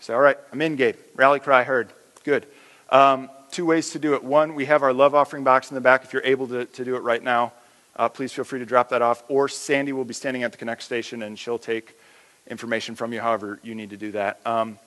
So, 0.06 0.14
all 0.14 0.20
right, 0.20 0.38
I'm 0.52 0.62
in, 0.62 0.76
Gabe. 0.76 0.98
Rally 1.16 1.40
cry 1.40 1.64
heard. 1.64 1.92
Good. 2.24 2.46
Um, 2.92 3.28
two 3.50 3.66
ways 3.66 3.90
to 3.90 3.98
do 3.98 4.14
it. 4.14 4.24
One, 4.24 4.54
we 4.54 4.66
have 4.66 4.84
our 4.84 4.94
love 4.94 5.16
offering 5.16 5.44
box 5.44 5.72
in 5.72 5.74
the 5.74 5.82
back. 5.82 6.04
If 6.04 6.14
you're 6.14 6.22
able 6.24 6.48
to, 6.50 6.66
to 6.66 6.86
do 6.86 6.96
it 6.96 7.00
right 7.00 7.24
now, 7.24 7.54
uh, 7.96 8.08
please 8.08 8.32
feel 8.32 8.46
free 8.46 8.60
to 8.60 8.68
drop 8.68 8.90
that 8.90 9.02
off. 9.02 9.24
Or 9.30 9.50
Sandy 9.50 9.94
will 9.94 10.06
be 10.06 10.14
standing 10.14 10.44
at 10.44 10.52
the 10.52 10.60
Connect 10.60 10.84
station 10.84 11.24
and 11.24 11.40
she'll 11.40 11.58
take 11.58 11.98
information 12.46 12.94
from 12.94 13.14
you 13.14 13.20
however 13.20 13.60
you 13.64 13.74
need 13.74 13.90
to 13.90 13.98
do 13.98 14.12
that. 14.12 14.46
Um, 14.46 14.78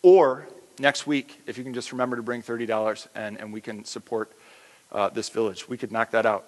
or 0.00 0.48
next 0.78 1.06
week, 1.06 1.42
if 1.46 1.58
you 1.58 1.62
can 1.62 1.74
just 1.74 1.92
remember 1.92 2.16
to 2.16 2.22
bring 2.22 2.42
$30 2.42 3.06
and, 3.14 3.38
and 3.38 3.52
we 3.52 3.60
can 3.60 3.84
support 3.84 4.32
uh, 4.92 5.10
this 5.10 5.28
village, 5.28 5.68
we 5.68 5.76
could 5.76 5.92
knock 5.92 6.12
that 6.12 6.24
out 6.24 6.46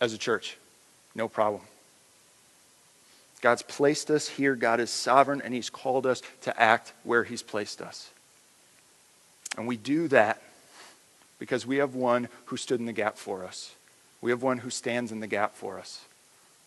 as 0.00 0.14
a 0.14 0.18
church. 0.18 0.56
No 1.14 1.28
problem. 1.28 1.60
God's 3.40 3.62
placed 3.62 4.10
us 4.10 4.28
here. 4.28 4.54
God 4.54 4.80
is 4.80 4.90
sovereign, 4.90 5.40
and 5.42 5.54
He's 5.54 5.70
called 5.70 6.06
us 6.06 6.22
to 6.42 6.60
act 6.60 6.92
where 7.04 7.24
He's 7.24 7.42
placed 7.42 7.80
us. 7.80 8.10
And 9.56 9.66
we 9.66 9.76
do 9.76 10.08
that 10.08 10.42
because 11.38 11.66
we 11.66 11.76
have 11.76 11.94
one 11.94 12.28
who 12.46 12.56
stood 12.56 12.80
in 12.80 12.86
the 12.86 12.92
gap 12.92 13.16
for 13.16 13.44
us. 13.44 13.74
We 14.20 14.30
have 14.30 14.42
one 14.42 14.58
who 14.58 14.70
stands 14.70 15.10
in 15.10 15.20
the 15.20 15.26
gap 15.26 15.54
for 15.54 15.78
us. 15.78 16.04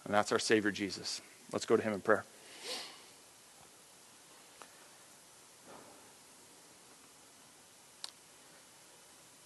And 0.05 0.13
that's 0.13 0.31
our 0.31 0.39
Savior 0.39 0.71
Jesus. 0.71 1.21
Let's 1.51 1.65
go 1.65 1.77
to 1.77 1.83
Him 1.83 1.93
in 1.93 2.01
prayer. 2.01 2.25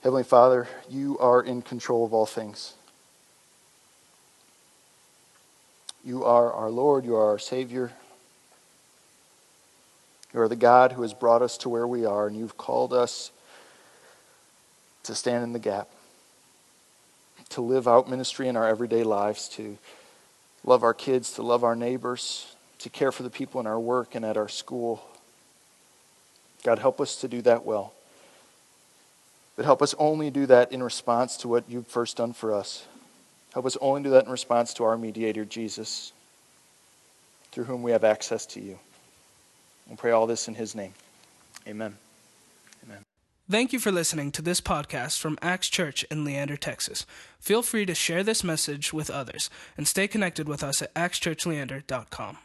Heavenly 0.02 0.24
Father, 0.24 0.70
you 0.90 1.20
are 1.20 1.42
in 1.42 1.62
control 1.62 2.06
of 2.06 2.13
all 2.13 2.26
things. 2.26 2.74
You 6.08 6.24
are 6.24 6.54
our 6.54 6.70
Lord, 6.70 7.04
you 7.04 7.17
are 7.17 7.32
our 7.32 7.38
Savior. 7.38 7.91
You 10.34 10.39
are 10.39 10.48
the 10.48 10.56
God 10.56 10.93
who 10.93 11.02
has 11.02 11.13
brought 11.13 11.41
us 11.41 11.58
to 11.58 11.70
where 11.70 11.86
we 11.86 12.06
are, 12.06 12.28
and 12.28 12.38
you've 12.38 12.56
called 12.56 12.93
us 12.93 13.30
to 15.04 15.13
stand 15.13 15.43
in 15.43 15.52
the 15.52 15.60
gap, 15.60 15.89
to 17.50 17.60
live 17.60 17.89
out 17.89 18.10
ministry 18.10 18.48
in 18.48 18.56
our 18.56 18.65
everyday 18.65 19.04
lives, 19.04 19.50
to 19.50 19.78
love 20.63 20.82
our 20.82 20.93
kids, 20.93 21.34
to 21.34 21.41
love 21.41 21.65
our 21.65 21.76
neighbors, 21.76 22.56
to 22.80 22.89
care 22.89 23.12
for 23.12 23.24
the 23.24 23.30
people 23.30 23.60
in 23.60 23.67
our 23.67 23.80
work 23.80 24.15
and 24.15 24.24
at 24.24 24.38
our 24.38 24.48
school. 24.48 25.04
God, 26.63 26.80
help 26.80 27.02
us 27.02 27.17
to 27.17 27.28
do 27.28 27.41
that 27.41 27.65
well. 27.65 27.91
But 29.58 29.65
help 29.65 29.82
us 29.82 29.93
only 30.00 30.30
do 30.30 30.46
that 30.46 30.72
in 30.72 30.82
response 30.82 31.36
to 31.38 31.50
what 31.50 31.65
you've 31.67 31.88
first 31.88 32.15
done 32.15 32.32
for 32.32 32.54
us. 32.54 32.86
Help 33.58 33.65
us 33.65 33.78
only 33.82 34.04
do 34.04 34.12
that 34.12 34.26
in 34.26 34.32
response 34.32 34.72
to 34.76 34.84
our 34.84 34.96
mediator, 35.00 35.43
Jesus, 35.43 36.13
through 37.52 37.63
whom 37.63 37.82
we 37.82 37.89
have 37.89 38.04
access 38.04 38.46
to 38.46 38.62
you. 38.62 38.78
We 39.89 39.96
pray 39.96 40.12
all 40.12 40.28
this 40.28 40.48
in 40.48 40.54
his 40.54 40.76
name. 40.76 40.93
Amen. 41.67 41.96
Amen. 42.86 43.00
Thank 43.50 43.74
you 43.74 43.80
for 43.80 43.91
listening 43.91 44.32
to 44.34 44.43
this 44.43 44.62
podcast 44.62 45.20
from 45.20 45.39
Axe 45.41 45.70
Church 45.70 46.04
in 46.12 46.24
Leander, 46.24 46.56
Texas. 46.56 47.08
Feel 47.39 47.63
free 47.63 47.88
to 47.88 47.96
share 47.96 48.22
this 48.22 48.43
message 48.43 48.93
with 48.93 49.10
others 49.10 49.50
and 49.76 49.88
stay 49.88 50.08
connected 50.08 50.48
with 50.48 50.63
us 50.63 50.84
at 50.84 50.93
axchurchleander.com. 50.93 52.38